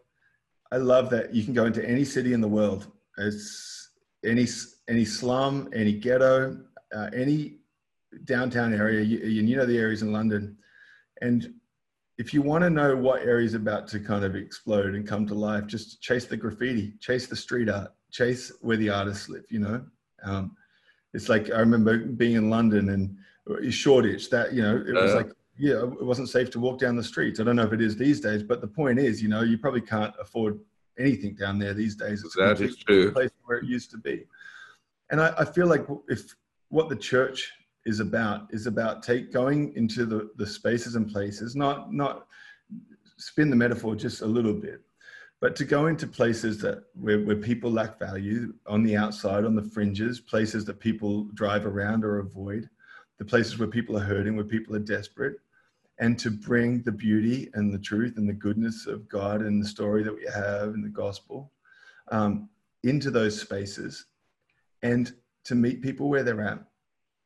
I 0.71 0.77
love 0.77 1.11
that 1.11 1.35
you 1.35 1.43
can 1.45 1.53
go 1.53 1.67
into 1.67 1.85
any 1.85 2.05
city 2.05 2.33
in 2.33 2.41
the 2.41 2.49
world 2.49 2.87
as 3.19 3.89
any 4.25 4.47
any 4.89 5.05
slum, 5.05 5.69
any 5.75 5.93
ghetto, 5.93 6.59
uh, 6.95 7.11
any 7.15 7.59
downtown 8.25 8.73
area. 8.73 9.03
You, 9.03 9.19
you 9.19 9.57
know 9.57 9.67
the 9.67 9.79
areas 9.79 10.03
in 10.03 10.13
London, 10.13 10.57
and 11.21 11.55
if 12.19 12.35
you 12.35 12.43
want 12.43 12.63
to 12.65 12.71
know 12.71 12.95
what 12.97 13.23
area 13.23 13.47
is 13.47 13.55
about 13.55 13.89
to 13.89 13.99
kind 13.99 14.25
of 14.25 14.37
explode 14.37 14.95
and 14.95 15.07
come 15.07 15.27
to 15.27 15.35
life, 15.35 15.67
just 15.67 16.03
chase 16.03 16.27
the 16.27 16.37
graffiti, 16.37 16.95
chase 17.01 17.27
the 17.27 17.37
street 17.37 17.69
art, 17.69 17.93
chase 18.13 18.53
where 18.61 18.77
the 18.77 18.91
artists 18.91 19.29
live. 19.29 19.45
You 19.49 19.61
know, 19.61 19.85
um, 20.23 20.57
it's 21.15 21.29
like 21.29 21.51
I 21.51 21.61
remember 21.61 21.99
being 21.99 22.37
in 22.37 22.51
London 22.51 22.91
and 22.91 23.17
Shoreditch. 23.71 24.31
That 24.31 24.53
you 24.53 24.63
know, 24.63 24.77
it 24.77 24.95
was 24.95 25.13
uh, 25.13 25.17
like 25.17 25.33
yeah, 25.59 25.83
it 25.83 26.05
wasn't 26.05 26.29
safe 26.29 26.51
to 26.51 26.61
walk 26.61 26.79
down 26.79 26.97
the 26.97 27.05
streets. 27.05 27.39
I 27.39 27.45
don't 27.45 27.57
know 27.57 27.65
if 27.65 27.73
it 27.73 27.83
is 27.83 27.97
these 27.97 28.21
days, 28.21 28.43
but 28.43 28.61
the 28.61 28.67
point 28.67 28.99
is, 28.99 29.23
you 29.23 29.29
know, 29.29 29.43
you 29.43 29.59
probably 29.59 29.83
can't 29.83 30.15
afford 30.19 30.59
anything 30.99 31.35
down 31.35 31.59
there 31.59 31.75
these 31.75 31.95
days. 31.95 32.23
It's 32.25 32.37
that 32.37 32.61
is 32.61 32.77
true. 32.77 33.13
place 33.13 33.31
where 33.45 33.59
it 33.59 33.65
used 33.65 33.91
to 33.91 33.99
be. 33.99 34.25
And 35.11 35.21
I, 35.21 35.35
I, 35.39 35.45
feel 35.45 35.67
like 35.67 35.87
if 36.09 36.35
what 36.69 36.89
the 36.89 36.97
church 36.97 37.53
is 37.85 38.01
about 38.01 38.47
is 38.51 38.67
about 38.67 39.03
take 39.03 39.33
going 39.33 39.75
into 39.77 40.07
the, 40.07 40.31
the 40.37 40.47
spaces 40.47 40.95
and 40.95 41.11
places, 41.11 41.57
not 41.57 41.93
not 41.93 42.27
spin 43.19 43.51
the 43.51 43.57
metaphor 43.57 43.95
just 43.95 44.23
a 44.23 44.27
little 44.27 44.55
bit, 44.55 44.81
but 45.41 45.57
to 45.57 45.65
go 45.65 45.89
into 45.89 46.07
places 46.07 46.59
that 46.59 46.85
where, 46.95 47.21
where 47.21 47.37
people 47.37 47.71
lack 47.71 47.99
value 47.99 48.55
on 48.67 48.83
the 48.83 48.97
outside, 48.97 49.45
on 49.45 49.55
the 49.55 49.63
fringes, 49.63 50.21
places 50.21 50.65
that 50.67 50.79
people 50.79 51.25
drive 51.35 51.67
around 51.67 52.05
or 52.05 52.21
avoid, 52.21 52.71
the 53.21 53.25
places 53.27 53.59
where 53.59 53.69
people 53.69 53.99
are 53.99 54.03
hurting, 54.03 54.35
where 54.35 54.47
people 54.47 54.75
are 54.75 54.81
desperate, 54.81 55.37
and 55.99 56.19
to 56.19 56.31
bring 56.31 56.81
the 56.83 56.91
beauty 56.91 57.51
and 57.53 57.73
the 57.73 57.79
truth 57.79 58.17
and 58.17 58.27
the 58.27 58.33
goodness 58.33 58.87
of 58.87 59.07
God 59.11 59.43
and 59.43 59.63
the 59.63 59.69
story 59.69 60.03
that 60.03 60.15
we 60.15 60.25
have 60.33 60.73
in 60.73 60.81
the 60.81 60.89
gospel 60.89 61.53
um, 62.11 62.49
into 62.83 63.11
those 63.11 63.39
spaces 63.39 64.07
and 64.83 65.13
to 65.45 65.55
meet 65.55 65.83
people 65.83 66.09
where 66.09 66.23
they're 66.23 66.41
at 66.41 66.61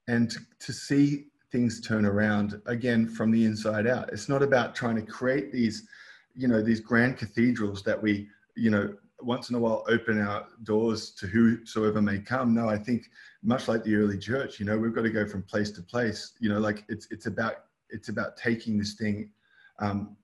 and 0.08 0.28
to, 0.32 0.40
to 0.58 0.72
see 0.72 1.26
things 1.52 1.80
turn 1.80 2.04
around 2.04 2.60
again 2.66 3.08
from 3.08 3.30
the 3.30 3.44
inside 3.44 3.86
out. 3.86 4.12
It's 4.12 4.28
not 4.28 4.42
about 4.42 4.74
trying 4.74 4.96
to 4.96 5.02
create 5.02 5.52
these, 5.52 5.86
you 6.34 6.48
know, 6.48 6.60
these 6.60 6.80
grand 6.80 7.18
cathedrals 7.18 7.84
that 7.84 8.02
we, 8.02 8.26
you 8.56 8.70
know, 8.70 8.96
once 9.24 9.50
in 9.50 9.56
a 9.56 9.58
while 9.58 9.84
open 9.88 10.20
our 10.20 10.46
doors 10.62 11.10
to 11.12 11.26
whosoever 11.26 12.00
may 12.02 12.18
come. 12.18 12.54
No, 12.54 12.68
I 12.68 12.78
think 12.78 13.10
much 13.42 13.68
like 13.68 13.84
the 13.84 13.96
early 13.96 14.18
church, 14.18 14.58
you 14.60 14.66
know, 14.66 14.78
we've 14.78 14.94
got 14.94 15.02
to 15.02 15.10
go 15.10 15.26
from 15.26 15.42
place 15.42 15.70
to 15.72 15.82
place. 15.82 16.32
You 16.40 16.48
know, 16.50 16.58
like 16.58 16.84
it's 16.88 17.06
it's 17.10 17.26
about 17.26 17.64
it's 17.90 18.08
about 18.08 18.36
taking 18.36 18.78
this 18.78 18.94
thing 18.94 19.30
um, 19.78 20.16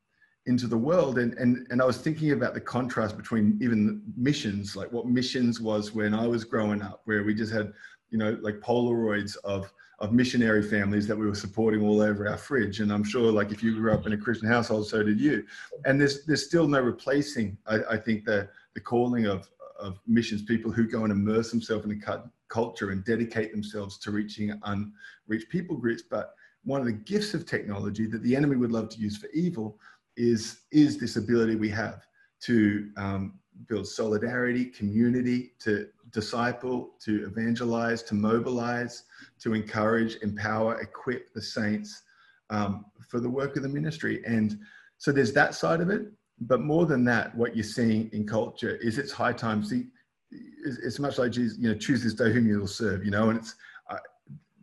into 0.47 0.67
the 0.67 0.77
world. 0.77 1.19
And, 1.19 1.35
and, 1.35 1.67
and 1.71 1.81
I 1.83 1.85
was 1.85 1.99
thinking 1.99 2.33
about 2.33 2.55
the 2.55 2.61
contrast 2.61 3.17
between 3.17 3.59
even 3.63 4.03
missions, 4.17 4.77
like 4.77 4.91
what 4.93 5.07
missions 5.07 5.61
was 5.61 5.95
when 5.95 6.15
I 6.15 6.27
was 6.27 6.45
growing 6.45 6.83
up, 6.83 7.03
where 7.05 7.23
we 7.23 7.35
just 7.35 7.53
had, 7.53 7.73
you 8.11 8.19
know, 8.19 8.39
like 8.41 8.57
Polaroids 8.57 9.37
of, 9.45 9.73
of 9.99 10.13
missionary 10.13 10.63
families 10.63 11.07
that 11.07 11.17
we 11.17 11.27
were 11.27 11.35
supporting 11.35 11.83
all 11.83 12.01
over 12.01 12.27
our 12.27 12.39
fridge. 12.39 12.81
And 12.81 12.91
I'm 12.91 13.05
sure 13.05 13.31
like 13.31 13.53
if 13.53 13.63
you 13.63 13.75
grew 13.75 13.93
up 13.93 14.07
in 14.07 14.13
a 14.13 14.17
Christian 14.17 14.49
household, 14.49 14.89
so 14.89 15.03
did 15.03 15.21
you. 15.21 15.45
And 15.85 16.01
there's, 16.01 16.25
there's 16.25 16.47
still 16.47 16.67
no 16.67 16.81
replacing, 16.81 17.59
I, 17.67 17.81
I 17.91 17.97
think, 17.99 18.25
the, 18.25 18.49
the 18.75 18.81
calling 18.81 19.27
of, 19.27 19.49
of 19.79 20.01
missions, 20.07 20.43
people 20.43 20.71
who 20.71 20.87
go 20.87 21.05
and 21.05 21.13
immerse 21.13 21.51
themselves 21.51 21.85
in 21.85 21.93
a 21.93 22.23
culture 22.49 22.91
and 22.91 23.05
dedicate 23.05 23.53
themselves 23.53 23.99
to 23.99 24.11
reaching 24.11 24.53
unreached 24.65 25.49
people 25.51 25.77
groups. 25.77 26.03
But 26.09 26.35
one 26.65 26.81
of 26.81 26.87
the 26.87 26.93
gifts 26.93 27.35
of 27.35 27.47
technology 27.47 28.07
that 28.07 28.23
the 28.23 28.37
enemy 28.37 28.57
would 28.57 28.73
love 28.73 28.89
to 28.91 28.99
use 28.99 29.17
for 29.17 29.29
evil 29.29 29.79
is, 30.17 30.63
is 30.71 30.99
this 30.99 31.17
ability 31.17 31.57
we 31.57 31.71
have 31.71 32.07
to 32.41 32.91
um, 32.97 33.39
build 33.69 33.87
solidarity, 33.87 34.65
community, 34.67 35.53
to 35.61 35.89
disciple, 36.11 36.91
to 37.01 37.25
evangelize, 37.27 38.03
to 38.03 38.15
mobilize, 38.15 39.05
to 39.39 39.55
encourage, 39.55 40.17
empower, 40.23 40.81
equip 40.81 41.33
the 41.33 41.43
saints 41.43 42.03
um, 42.51 42.85
for 43.09 43.21
the 43.21 43.31
work 43.31 43.57
of 43.57 43.63
the 43.63 43.69
ministry. 43.69 44.23
And 44.27 44.59
so 44.99 45.13
there's 45.13 45.33
that 45.33 45.55
side 45.55 45.81
of 45.81 45.91
it. 45.91 46.03
But 46.41 46.61
more 46.61 46.87
than 46.87 47.05
that, 47.05 47.35
what 47.35 47.55
you're 47.55 47.65
seeing 47.65 48.09
in 48.13 48.27
culture 48.27 48.77
is 48.77 48.99
it's 48.99 49.13
high 49.13 49.33
time. 49.33 49.63
See, 49.63 49.87
it's 50.31 50.99
much 50.99 51.19
like 51.19 51.33
Jesus, 51.33 51.59
you 51.59 51.69
know, 51.69 51.77
choose 51.77 52.03
this 52.03 52.15
day 52.15 52.33
whom 52.33 52.47
you 52.47 52.61
will 52.61 52.67
serve, 52.67 53.05
you 53.05 53.11
know, 53.11 53.31
and 53.31 53.39
it's 53.39 53.55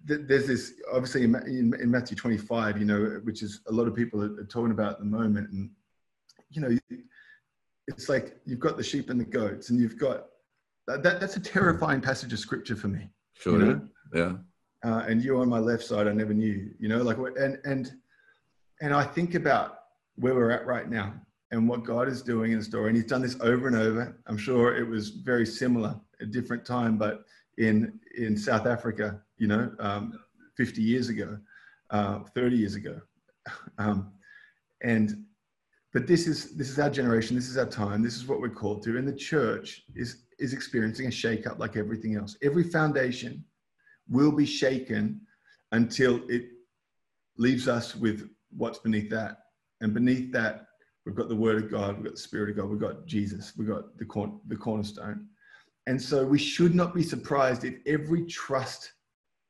there's 0.08 0.48
this 0.48 0.74
obviously 0.92 1.24
in, 1.24 1.36
in, 1.80 1.92
Matthew 1.92 2.16
25, 2.16 2.78
you 2.78 2.86
know, 2.86 3.20
which 3.24 3.44
is 3.44 3.62
a 3.68 3.72
lot 3.72 3.88
of 3.88 3.96
people 3.96 4.24
are, 4.24 4.46
talking 4.46 4.72
about 4.72 4.94
at 4.94 5.00
the 5.00 5.06
moment, 5.06 5.50
and 5.50 5.70
you 6.50 6.62
know, 6.62 6.78
it's 7.88 8.08
like 8.08 8.38
you've 8.46 8.60
got 8.60 8.78
the 8.78 8.84
sheep 8.84 9.10
and 9.10 9.20
the 9.20 9.26
goats, 9.26 9.70
and 9.70 9.80
you've 9.80 10.00
got 10.00 10.28
that. 10.88 11.04
That's 11.04 11.36
a 11.36 11.42
terrifying 11.42 12.00
passage 12.00 12.32
of 12.32 12.40
scripture 12.40 12.76
for 12.76 12.88
me. 12.88 13.10
Sure. 13.34 13.60
You 13.60 13.66
know? 13.66 13.82
Yeah. 14.14 14.34
Uh, 14.86 15.04
and 15.08 15.22
you 15.22 15.38
on 15.40 15.50
my 15.50 15.60
left 15.60 15.84
side, 15.84 16.08
I 16.08 16.14
never 16.14 16.34
knew. 16.34 16.72
You 16.80 16.88
know, 16.88 17.02
like 17.02 17.18
and 17.18 17.60
and 17.66 17.92
and 18.80 18.94
I 18.94 19.04
think 19.04 19.36
about 19.36 19.80
where 20.16 20.36
we're 20.36 20.52
at 20.52 20.66
right 20.66 20.90
now 20.90 21.14
and 21.52 21.68
what 21.68 21.84
God 21.84 22.08
is 22.08 22.22
doing 22.22 22.52
in 22.52 22.60
the 22.60 22.66
story, 22.66 22.90
and 22.90 22.98
He's 22.98 23.06
done 23.06 23.22
this 23.22 23.38
over 23.42 23.68
and 23.68 23.76
over. 23.76 24.18
I'm 24.28 24.38
sure 24.38 24.76
it 24.76 24.88
was 24.88 25.10
very 25.10 25.46
similar 25.46 26.00
a 26.20 26.26
different 26.26 26.66
time, 26.66 26.98
but 26.98 27.26
in 27.58 28.00
in 28.18 28.38
South 28.38 28.66
Africa, 28.66 29.22
you 29.38 29.48
know, 29.48 29.72
um, 29.80 30.14
50 30.56 30.82
years 30.82 31.10
ago, 31.10 31.38
uh, 31.92 32.20
30 32.36 32.56
years 32.56 32.76
ago, 32.76 33.00
um, 33.78 34.12
and 34.82 35.26
but 35.94 36.06
this 36.06 36.28
is 36.28 36.56
this 36.56 36.70
is 36.70 36.80
our 36.80 36.90
generation, 36.90 37.36
this 37.36 37.50
is 37.50 37.58
our 37.58 37.66
time, 37.66 38.04
this 38.04 38.16
is 38.16 38.28
what 38.28 38.40
we're 38.40 38.50
called 38.50 38.84
to, 38.84 38.98
and 38.98 39.08
the 39.08 39.16
church 39.16 39.84
is 39.96 40.24
is 40.40 40.54
experiencing 40.54 41.08
a 41.08 41.12
shake-up 41.12 41.60
like 41.60 41.76
everything 41.76 42.16
else. 42.16 42.38
Every 42.44 42.64
foundation 42.64 43.44
will 44.08 44.32
be 44.32 44.46
shaken 44.46 45.22
until 45.72 46.22
it 46.30 46.50
leaves 47.38 47.68
us 47.68 47.96
with 47.96 48.30
what's 48.56 48.80
beneath 48.80 49.10
that, 49.10 49.40
and 49.82 49.94
beneath 49.94 50.32
that 50.34 50.67
we've 51.08 51.16
got 51.16 51.30
the 51.30 51.36
Word 51.36 51.64
of 51.64 51.72
God, 51.72 51.96
we've 51.96 52.06
got 52.06 52.14
the 52.14 52.22
Spirit 52.22 52.52
of 52.52 52.58
God, 52.58 52.70
we've 52.70 52.80
got 52.80 53.06
Jesus, 53.06 53.54
we've 53.58 53.68
got 53.68 53.98
the 53.98 54.06
corn, 54.06 54.40
the 54.48 54.56
cornerstone 54.56 55.28
and 55.88 56.00
so 56.00 56.26
we 56.26 56.38
should 56.38 56.76
not 56.76 56.94
be 56.94 57.02
surprised 57.02 57.64
if 57.64 57.76
every 57.86 58.26
trust 58.26 58.92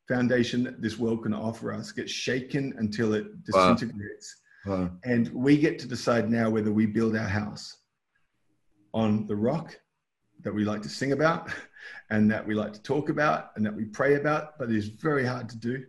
foundation 0.08 0.63
that 0.63 0.82
this 0.82 0.98
world 0.98 1.24
can 1.24 1.34
offer 1.34 1.74
us 1.74 1.91
gets 1.91 2.12
shaken 2.12 2.74
until 2.78 3.13
it 3.13 3.43
disintegrates. 3.43 4.41
Wow. 4.65 4.82
Wow. 4.82 4.91
And 5.04 5.30
we 5.34 5.58
get 5.58 5.80
to 5.80 5.88
decide 5.88 6.30
now 6.30 6.50
whether 6.50 6.72
we 6.72 6.86
build 6.86 7.15
our 7.15 7.28
house 7.28 7.76
on 8.93 9.26
the 9.26 9.36
rock 9.36 9.78
that 10.43 10.54
we 10.54 10.63
like 10.63 10.84
to 10.84 10.89
sing 10.89 11.12
about 11.12 11.50
and 12.12 12.30
that 12.30 12.46
we 12.46 12.54
like 12.54 12.74
to 12.74 12.84
talk 12.84 13.10
about 13.10 13.52
and 13.56 13.65
that 13.65 13.76
we 13.76 13.86
pray 13.86 14.15
about, 14.15 14.60
but 14.60 14.70
it 14.70 14.76
is 14.76 14.89
very 14.89 15.26
hard 15.26 15.50
to 15.50 15.58
do, 15.58 15.84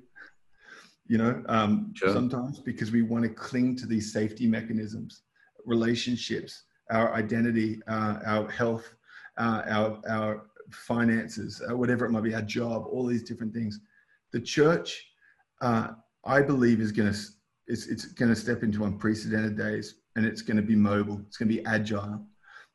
you 1.06 1.18
know, 1.18 1.42
um, 1.48 1.92
sure. 1.94 2.12
sometimes 2.12 2.58
because 2.58 2.90
we 2.90 3.02
want 3.02 3.24
to 3.24 3.28
cling 3.28 3.76
to 3.76 3.86
these 3.86 4.12
safety 4.14 4.46
mechanisms, 4.46 5.22
relationships, 5.68 6.64
our 6.90 7.14
identity, 7.14 7.80
uh, 7.86 8.16
our 8.26 8.50
health, 8.50 8.94
uh, 9.36 9.62
our, 9.66 10.00
our 10.08 10.46
finances, 10.70 11.62
uh, 11.70 11.76
whatever 11.76 12.04
it 12.06 12.10
might 12.10 12.24
be, 12.24 12.34
our 12.34 12.42
job, 12.42 12.86
all 12.90 13.06
these 13.06 13.22
different 13.22 13.54
things. 13.54 13.80
The 14.32 14.40
church, 14.40 15.10
uh, 15.60 15.88
I 16.24 16.42
believe, 16.42 16.80
is 16.80 16.92
going 16.92 17.12
to 17.12 17.18
it's, 17.68 17.86
it's 17.86 18.06
going 18.06 18.30
to 18.30 18.36
step 18.36 18.62
into 18.62 18.84
unprecedented 18.84 19.56
days, 19.56 19.96
and 20.16 20.24
it's 20.24 20.42
going 20.42 20.56
to 20.56 20.62
be 20.62 20.74
mobile. 20.74 21.20
It's 21.26 21.36
going 21.36 21.50
to 21.50 21.54
be 21.54 21.64
agile. 21.66 22.24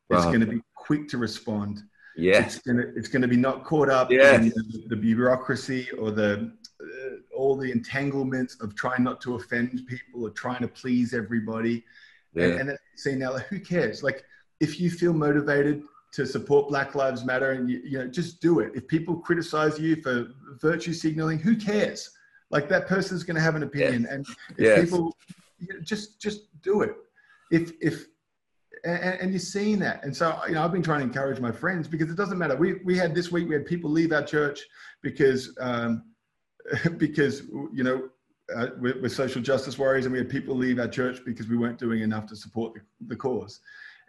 Wow. 0.08 0.18
It's 0.18 0.26
going 0.26 0.40
to 0.40 0.46
be 0.46 0.60
quick 0.76 1.08
to 1.08 1.18
respond. 1.18 1.82
Yeah. 2.16 2.44
It's 2.44 2.58
going 2.58 2.76
to 2.76 2.92
it's 2.94 3.08
going 3.08 3.22
to 3.22 3.28
be 3.28 3.36
not 3.36 3.64
caught 3.64 3.88
up 3.88 4.10
yes. 4.10 4.38
in 4.40 4.48
the, 4.50 4.84
the 4.88 4.96
bureaucracy 4.96 5.90
or 5.98 6.12
the 6.12 6.52
uh, 6.80 7.36
all 7.36 7.56
the 7.56 7.70
entanglements 7.72 8.56
of 8.60 8.76
trying 8.76 9.02
not 9.02 9.20
to 9.22 9.34
offend 9.34 9.84
people 9.88 10.24
or 10.24 10.30
trying 10.30 10.60
to 10.60 10.68
please 10.68 11.12
everybody. 11.12 11.84
Yeah. 12.34 12.46
And, 12.46 12.70
and 12.70 12.78
saying 12.96 13.18
now, 13.18 13.32
like, 13.32 13.46
who 13.46 13.60
cares? 13.60 14.02
Like, 14.02 14.24
if 14.60 14.80
you 14.80 14.90
feel 14.90 15.12
motivated 15.12 15.82
to 16.12 16.24
support 16.24 16.68
Black 16.68 16.94
Lives 16.94 17.24
Matter, 17.24 17.52
and 17.52 17.68
you, 17.68 17.80
you 17.84 17.98
know, 17.98 18.06
just 18.06 18.40
do 18.40 18.60
it. 18.60 18.72
If 18.74 18.86
people 18.86 19.16
criticize 19.16 19.78
you 19.78 20.00
for 20.00 20.28
virtue 20.60 20.92
signaling, 20.92 21.40
who 21.40 21.56
cares? 21.56 22.10
Like 22.50 22.68
that 22.68 22.86
person's 22.86 23.24
going 23.24 23.34
to 23.34 23.42
have 23.42 23.56
an 23.56 23.64
opinion, 23.64 24.02
yes. 24.02 24.12
and 24.12 24.26
if 24.50 24.58
yes. 24.58 24.80
people 24.80 25.16
you 25.58 25.74
know, 25.74 25.80
just 25.80 26.20
just 26.20 26.62
do 26.62 26.82
it. 26.82 26.94
If 27.50 27.72
if 27.80 28.06
and, 28.84 29.20
and, 29.20 29.32
you're 29.32 29.40
seeing 29.40 29.78
that, 29.80 30.04
and 30.04 30.14
so 30.14 30.38
you 30.46 30.54
know, 30.54 30.64
I've 30.64 30.70
been 30.70 30.82
trying 30.82 31.00
to 31.00 31.06
encourage 31.06 31.40
my 31.40 31.50
friends 31.50 31.88
because 31.88 32.10
it 32.10 32.16
doesn't 32.16 32.38
matter. 32.38 32.54
We 32.54 32.74
we 32.84 32.96
had 32.96 33.12
this 33.12 33.32
week 33.32 33.48
we 33.48 33.54
had 33.54 33.66
people 33.66 33.90
leave 33.90 34.12
our 34.12 34.22
church 34.22 34.60
because 35.02 35.56
um, 35.58 36.04
because 36.96 37.42
you 37.72 37.82
know 37.82 38.08
uh, 38.54 38.68
we're, 38.78 39.00
we're, 39.00 39.08
social 39.08 39.40
justice 39.40 39.78
warriors, 39.78 40.04
and 40.04 40.12
we 40.12 40.18
had 40.18 40.28
people 40.28 40.54
leave 40.54 40.78
our 40.78 40.88
church 40.88 41.20
because 41.24 41.48
we 41.48 41.56
weren't 41.56 41.78
doing 41.78 42.02
enough 42.02 42.26
to 42.26 42.36
support 42.36 42.74
the, 42.74 42.80
the 43.06 43.16
cause. 43.16 43.60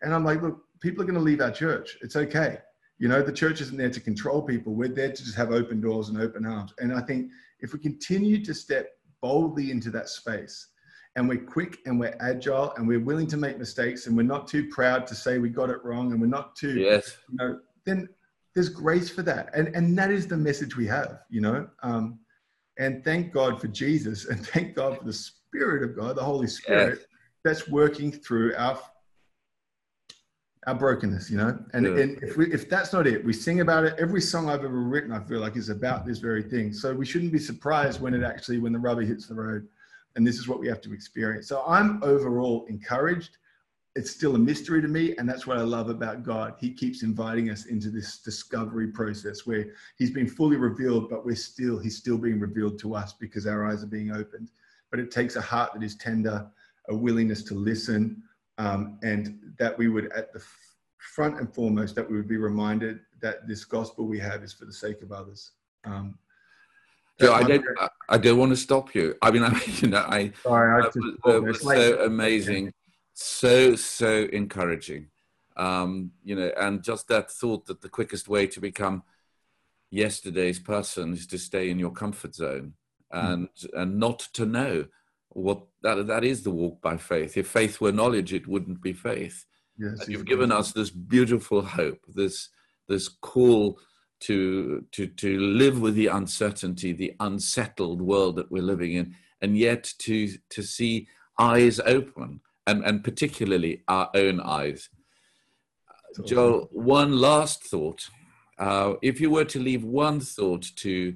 And 0.01 0.13
I'm 0.13 0.25
like, 0.25 0.41
look, 0.41 0.61
people 0.81 1.03
are 1.03 1.05
going 1.05 1.17
to 1.17 1.21
leave 1.21 1.41
our 1.41 1.51
church. 1.51 1.97
It's 2.01 2.15
okay. 2.15 2.59
You 2.97 3.07
know, 3.07 3.21
the 3.21 3.31
church 3.31 3.61
isn't 3.61 3.77
there 3.77 3.89
to 3.89 3.99
control 3.99 4.41
people. 4.41 4.73
We're 4.73 4.89
there 4.89 5.11
to 5.11 5.23
just 5.23 5.35
have 5.35 5.51
open 5.51 5.81
doors 5.81 6.09
and 6.09 6.19
open 6.19 6.45
arms. 6.45 6.73
And 6.79 6.93
I 6.93 7.01
think 7.01 7.31
if 7.59 7.73
we 7.73 7.79
continue 7.79 8.43
to 8.43 8.53
step 8.53 8.89
boldly 9.21 9.71
into 9.71 9.89
that 9.91 10.09
space 10.09 10.67
and 11.15 11.27
we're 11.27 11.43
quick 11.43 11.79
and 11.85 11.99
we're 11.99 12.15
agile 12.19 12.73
and 12.77 12.87
we're 12.87 12.99
willing 12.99 13.27
to 13.27 13.37
make 13.37 13.57
mistakes 13.57 14.07
and 14.07 14.15
we're 14.15 14.23
not 14.23 14.47
too 14.47 14.67
proud 14.69 15.07
to 15.07 15.15
say 15.15 15.37
we 15.39 15.49
got 15.49 15.69
it 15.69 15.83
wrong 15.83 16.11
and 16.11 16.21
we're 16.21 16.27
not 16.27 16.55
too, 16.55 16.79
yes. 16.79 17.17
you 17.29 17.37
know, 17.37 17.59
then 17.85 18.07
there's 18.53 18.69
grace 18.69 19.09
for 19.09 19.23
that. 19.23 19.49
And, 19.53 19.75
and 19.75 19.97
that 19.97 20.11
is 20.11 20.27
the 20.27 20.37
message 20.37 20.77
we 20.77 20.87
have, 20.87 21.19
you 21.29 21.41
know. 21.41 21.67
Um, 21.83 22.19
and 22.77 23.03
thank 23.03 23.31
God 23.31 23.59
for 23.59 23.67
Jesus 23.67 24.25
and 24.25 24.45
thank 24.47 24.75
God 24.75 24.97
for 24.97 25.03
the 25.03 25.13
Spirit 25.13 25.83
of 25.83 25.95
God, 25.95 26.15
the 26.15 26.23
Holy 26.23 26.47
Spirit, 26.47 26.99
yes. 26.99 27.07
that's 27.43 27.69
working 27.69 28.11
through 28.11 28.53
our 28.55 28.79
our 30.67 30.73
brokenness, 30.73 31.29
you 31.29 31.37
know. 31.37 31.57
And, 31.73 31.85
yeah. 31.85 32.01
and 32.01 32.23
if 32.23 32.37
we, 32.37 32.51
if 32.51 32.67
that's 32.67 32.91
not 32.91 33.05
it, 33.05 33.23
we 33.23 33.33
sing 33.33 33.61
about 33.61 33.83
it. 33.83 33.93
Every 33.99 34.21
song 34.21 34.49
I've 34.49 34.63
ever 34.63 34.81
written, 34.81 35.11
I 35.11 35.19
feel 35.19 35.39
like 35.39 35.55
is 35.55 35.69
about 35.69 36.05
this 36.07 36.17
very 36.17 36.41
thing. 36.41 36.73
So 36.73 36.93
we 36.93 37.05
shouldn't 37.05 37.31
be 37.31 37.37
surprised 37.37 38.01
when 38.01 38.15
it 38.15 38.23
actually 38.23 38.57
when 38.57 38.73
the 38.73 38.79
rubber 38.79 39.03
hits 39.03 39.27
the 39.27 39.35
road, 39.35 39.67
and 40.15 40.25
this 40.25 40.37
is 40.39 40.47
what 40.47 40.59
we 40.59 40.67
have 40.67 40.81
to 40.81 40.93
experience. 40.93 41.47
So 41.47 41.63
I'm 41.67 42.03
overall 42.03 42.65
encouraged. 42.67 43.37
It's 43.95 44.11
still 44.11 44.35
a 44.35 44.39
mystery 44.39 44.81
to 44.81 44.87
me, 44.87 45.15
and 45.17 45.27
that's 45.27 45.47
what 45.47 45.57
I 45.57 45.61
love 45.61 45.89
about 45.89 46.23
God. 46.23 46.55
He 46.59 46.73
keeps 46.73 47.01
inviting 47.01 47.49
us 47.49 47.65
into 47.65 47.89
this 47.89 48.17
discovery 48.17 48.87
process 48.87 49.45
where 49.45 49.67
He's 49.97 50.11
been 50.11 50.27
fully 50.27 50.57
revealed, 50.57 51.09
but 51.09 51.25
we're 51.25 51.35
still 51.35 51.79
He's 51.79 51.97
still 51.97 52.17
being 52.17 52.39
revealed 52.39 52.77
to 52.79 52.95
us 52.95 53.13
because 53.13 53.47
our 53.47 53.65
eyes 53.65 53.83
are 53.83 53.87
being 53.87 54.11
opened. 54.11 54.51
But 54.91 54.99
it 54.99 55.11
takes 55.11 55.37
a 55.37 55.41
heart 55.41 55.73
that 55.73 55.83
is 55.83 55.95
tender, 55.95 56.45
a 56.89 56.95
willingness 56.95 57.43
to 57.43 57.53
listen, 57.53 58.21
um, 58.57 58.99
and 59.01 59.39
that 59.57 59.77
we 59.77 59.87
would 59.87 60.11
at 60.11 60.33
the 60.33 60.43
front 60.97 61.39
and 61.39 61.53
foremost 61.53 61.95
that 61.95 62.09
we 62.09 62.17
would 62.17 62.27
be 62.27 62.37
reminded 62.37 62.99
that 63.21 63.47
this 63.47 63.63
gospel 63.63 64.05
we 64.05 64.19
have 64.19 64.43
is 64.43 64.51
for 64.51 64.65
the 64.65 64.73
sake 64.73 65.01
of 65.01 65.11
others 65.11 65.51
um, 65.85 66.17
so 67.19 67.33
I 67.33 67.43
don't, 67.43 67.65
I 68.09 68.17
don't 68.17 68.37
want 68.37 68.51
to 68.51 68.57
stop 68.57 68.93
you. 68.93 69.15
I 69.21 69.31
mean, 69.31 69.43
I, 69.43 69.57
you 69.65 69.87
know, 69.87 70.05
I, 70.07 70.31
Sorry, 70.43 70.83
I 70.83 70.85
just, 70.87 70.97
was, 71.23 71.41
was 71.41 71.61
so 71.61 72.05
amazing, 72.05 72.73
so, 73.15 73.75
so 73.75 74.27
encouraging. 74.31 75.07
Um, 75.57 76.11
you 76.23 76.35
know, 76.35 76.51
and 76.57 76.83
just 76.83 77.07
that 77.07 77.31
thought 77.31 77.65
that 77.65 77.81
the 77.81 77.89
quickest 77.89 78.27
way 78.27 78.45
to 78.47 78.59
become 78.59 79.03
yesterday's 79.89 80.59
person 80.59 81.13
is 81.13 81.25
to 81.27 81.37
stay 81.37 81.69
in 81.69 81.79
your 81.79 81.91
comfort 81.91 82.35
zone 82.35 82.73
hmm. 83.11 83.17
and, 83.17 83.49
mm. 83.49 83.81
and 83.81 83.97
not 83.97 84.19
to 84.33 84.45
know 84.45 84.85
what 85.29 85.61
that, 85.81 86.07
that 86.07 86.23
is 86.23 86.43
the 86.43 86.51
walk 86.51 86.81
by 86.81 86.97
faith. 86.97 87.37
If 87.37 87.47
faith 87.47 87.81
were 87.81 87.91
knowledge, 87.91 88.33
it 88.33 88.47
wouldn't 88.47 88.81
be 88.81 88.93
faith. 88.93 89.45
Yes, 89.77 90.01
and 90.01 90.09
you've 90.09 90.25
given 90.25 90.51
us 90.51 90.71
this 90.71 90.89
beautiful 90.89 91.61
hope, 91.61 91.99
this 92.07 92.49
this 92.87 93.09
call 93.09 93.79
to 94.21 94.85
to 94.91 95.07
to 95.07 95.39
live 95.39 95.81
with 95.81 95.95
the 95.95 96.07
uncertainty, 96.07 96.93
the 96.93 97.13
unsettled 97.19 98.01
world 98.01 98.37
that 98.37 98.49
we're 98.49 98.63
living 98.63 98.93
in, 98.93 99.15
and 99.41 99.57
yet 99.57 99.93
to 99.99 100.29
to 100.49 100.63
see 100.63 101.07
eyes 101.37 101.81
open, 101.81 102.39
and 102.67 102.83
and 102.83 103.03
particularly 103.03 103.83
our 103.87 104.09
own 104.15 104.39
eyes. 104.39 104.89
Joel, 106.25 106.69
one 106.71 107.19
last 107.19 107.63
thought. 107.63 108.09
Uh, 108.57 108.93
if 109.01 109.19
you 109.19 109.29
were 109.29 109.43
to 109.45 109.59
leave 109.59 109.83
one 109.83 110.21
thought 110.21 110.65
to 110.77 111.15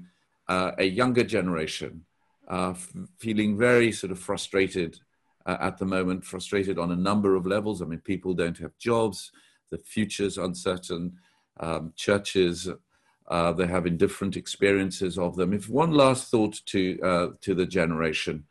uh, 0.49 0.71
a 0.77 0.83
younger 0.83 1.23
generation 1.23 2.03
uh, 2.49 2.71
f- 2.71 2.91
feeling 3.17 3.57
very 3.57 3.91
sort 3.91 4.11
of 4.11 4.19
frustrated 4.19 4.99
uh, 5.45 5.57
at 5.61 5.77
the 5.77 5.85
moment, 5.85 6.25
frustrated 6.25 6.77
on 6.77 6.91
a 6.91 6.95
number 6.95 7.35
of 7.35 7.45
levels. 7.45 7.81
I 7.81 7.85
mean, 7.85 7.99
people 7.99 8.33
don't 8.33 8.57
have 8.57 8.77
jobs, 8.77 9.31
the 9.71 9.77
future's 9.77 10.37
uncertain, 10.37 11.13
um, 11.59 11.93
churches, 11.95 12.67
uh, 13.27 13.53
they're 13.53 13.67
having 13.67 13.97
different 13.97 14.35
experiences 14.35 15.17
of 15.17 15.35
them. 15.35 15.53
If 15.53 15.69
one 15.69 15.91
last 15.91 16.31
thought 16.31 16.59
to, 16.67 16.99
uh, 17.01 17.27
to 17.41 17.53
the 17.53 17.65
generation, 17.65 18.43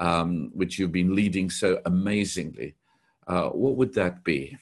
um, 0.00 0.50
which 0.54 0.78
you've 0.78 0.92
been 0.92 1.14
leading 1.14 1.50
so 1.50 1.80
amazingly, 1.84 2.74
uh, 3.28 3.50
what 3.50 3.76
would 3.76 3.94
that 3.94 4.24
be? 4.24 4.56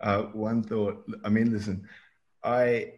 Uh, 0.00 0.22
one 0.32 0.62
thought, 0.62 1.04
I 1.24 1.28
mean, 1.28 1.52
listen, 1.52 1.86
I 2.42 2.92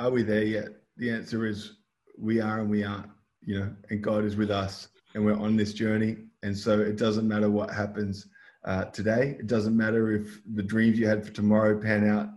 are 0.00 0.10
we 0.10 0.24
there 0.24 0.42
yet? 0.42 0.68
The 0.96 1.10
answer 1.10 1.46
is 1.46 1.76
we 2.18 2.40
are 2.40 2.58
and 2.60 2.68
we 2.68 2.82
aren't, 2.82 3.06
you 3.40 3.60
know, 3.60 3.72
and 3.90 4.02
God 4.02 4.24
is 4.24 4.36
with 4.36 4.50
us 4.50 4.88
and 5.14 5.24
we're 5.24 5.38
on 5.38 5.56
this 5.56 5.72
journey. 5.72 6.16
And 6.42 6.58
so 6.58 6.80
it 6.80 6.96
doesn't 6.96 7.28
matter 7.28 7.48
what 7.48 7.70
happens 7.70 8.26
uh, 8.64 8.86
today. 8.86 9.36
It 9.38 9.46
doesn't 9.46 9.76
matter 9.76 10.12
if 10.12 10.40
the 10.54 10.62
dreams 10.62 10.98
you 10.98 11.06
had 11.06 11.24
for 11.24 11.32
tomorrow 11.32 11.80
pan 11.80 12.08
out, 12.08 12.30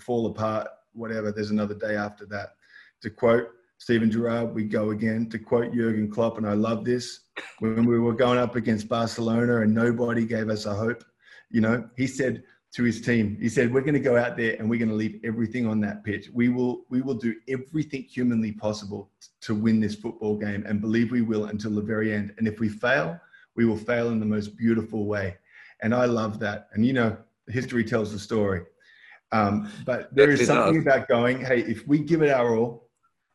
fall 0.00 0.26
apart, 0.26 0.68
whatever. 0.92 1.32
There's 1.32 1.50
another 1.50 1.74
day 1.74 1.96
after 1.96 2.26
that. 2.26 2.54
To 3.02 3.10
quote 3.10 3.48
Steven 3.78 4.10
Gerrard, 4.10 4.54
we 4.54 4.64
go 4.64 4.90
again. 4.90 5.28
To 5.30 5.38
quote 5.38 5.72
Jurgen 5.72 6.10
Klopp, 6.10 6.38
and 6.38 6.46
I 6.46 6.54
love 6.54 6.84
this, 6.84 7.20
when 7.60 7.86
we 7.86 7.98
were 7.98 8.14
going 8.14 8.38
up 8.38 8.56
against 8.56 8.88
Barcelona 8.88 9.60
and 9.60 9.72
nobody 9.72 10.24
gave 10.24 10.48
us 10.48 10.66
a 10.66 10.74
hope, 10.74 11.04
you 11.50 11.60
know, 11.60 11.88
he 11.96 12.06
said, 12.06 12.42
to 12.72 12.84
his 12.84 13.00
team. 13.00 13.36
He 13.40 13.48
said, 13.48 13.72
"We're 13.72 13.80
going 13.80 13.94
to 13.94 14.00
go 14.00 14.16
out 14.16 14.36
there 14.36 14.56
and 14.58 14.68
we're 14.68 14.78
going 14.78 14.90
to 14.90 14.94
leave 14.94 15.20
everything 15.24 15.66
on 15.66 15.80
that 15.80 16.04
pitch. 16.04 16.28
We 16.32 16.48
will 16.48 16.84
we 16.90 17.00
will 17.00 17.14
do 17.14 17.34
everything 17.48 18.02
humanly 18.02 18.52
possible 18.52 19.10
to 19.42 19.54
win 19.54 19.80
this 19.80 19.94
football 19.94 20.36
game 20.36 20.64
and 20.66 20.80
believe 20.80 21.10
we 21.10 21.22
will 21.22 21.46
until 21.46 21.70
the 21.70 21.82
very 21.82 22.12
end. 22.12 22.34
And 22.36 22.46
if 22.46 22.60
we 22.60 22.68
fail, 22.68 23.18
we 23.56 23.64
will 23.64 23.76
fail 23.76 24.10
in 24.10 24.20
the 24.20 24.26
most 24.26 24.56
beautiful 24.56 25.06
way." 25.06 25.36
And 25.80 25.94
I 25.94 26.04
love 26.04 26.38
that. 26.40 26.68
And 26.72 26.84
you 26.84 26.92
know, 26.92 27.16
history 27.48 27.84
tells 27.84 28.12
the 28.12 28.18
story. 28.18 28.62
Um, 29.32 29.70
but 29.84 30.14
there 30.14 30.30
is 30.30 30.46
something 30.46 30.80
about 30.80 31.08
going, 31.08 31.44
hey, 31.44 31.60
if 31.60 31.86
we 31.86 31.98
give 31.98 32.22
it 32.22 32.30
our 32.30 32.56
all, 32.56 32.88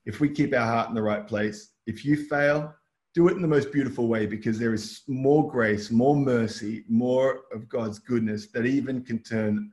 if 0.05 0.19
we 0.19 0.29
keep 0.29 0.53
our 0.53 0.65
heart 0.65 0.89
in 0.89 0.95
the 0.95 1.01
right 1.01 1.27
place, 1.27 1.71
if 1.85 2.03
you 2.03 2.25
fail, 2.25 2.73
do 3.13 3.27
it 3.27 3.33
in 3.33 3.41
the 3.41 3.47
most 3.47 3.71
beautiful 3.71 4.07
way 4.07 4.25
because 4.25 4.57
there 4.57 4.73
is 4.73 5.01
more 5.07 5.49
grace, 5.49 5.91
more 5.91 6.15
mercy, 6.15 6.83
more 6.89 7.41
of 7.53 7.69
God's 7.69 7.99
goodness 7.99 8.47
that 8.47 8.65
even 8.65 9.03
can 9.03 9.19
turn 9.19 9.71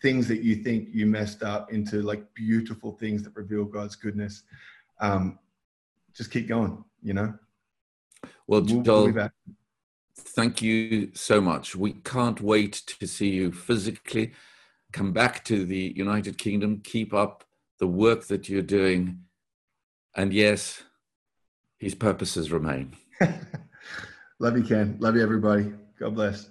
things 0.00 0.26
that 0.26 0.42
you 0.42 0.56
think 0.56 0.88
you 0.92 1.06
messed 1.06 1.44
up 1.44 1.72
into 1.72 2.02
like 2.02 2.22
beautiful 2.34 2.92
things 2.92 3.22
that 3.22 3.36
reveal 3.36 3.64
God's 3.64 3.94
goodness. 3.94 4.42
Um, 5.00 5.38
just 6.12 6.32
keep 6.32 6.48
going, 6.48 6.84
you 7.02 7.14
know. 7.14 7.34
Well, 8.48 8.62
we'll, 8.62 8.82
Joel, 8.82 9.12
we'll 9.12 9.30
thank 10.16 10.60
you 10.60 11.12
so 11.14 11.40
much. 11.40 11.76
We 11.76 11.92
can't 11.92 12.40
wait 12.40 12.72
to 12.72 13.06
see 13.06 13.30
you 13.30 13.52
physically. 13.52 14.32
Come 14.92 15.12
back 15.12 15.44
to 15.44 15.64
the 15.64 15.92
United 15.96 16.38
Kingdom. 16.38 16.80
Keep 16.84 17.14
up 17.14 17.44
the 17.78 17.86
work 17.86 18.26
that 18.26 18.48
you're 18.48 18.62
doing. 18.62 19.20
And 20.14 20.32
yes, 20.32 20.82
his 21.78 21.94
purposes 21.94 22.52
remain. 22.52 22.94
Love 24.38 24.56
you, 24.56 24.64
Ken. 24.64 24.96
Love 25.00 25.16
you, 25.16 25.22
everybody. 25.22 25.72
God 25.98 26.14
bless. 26.14 26.50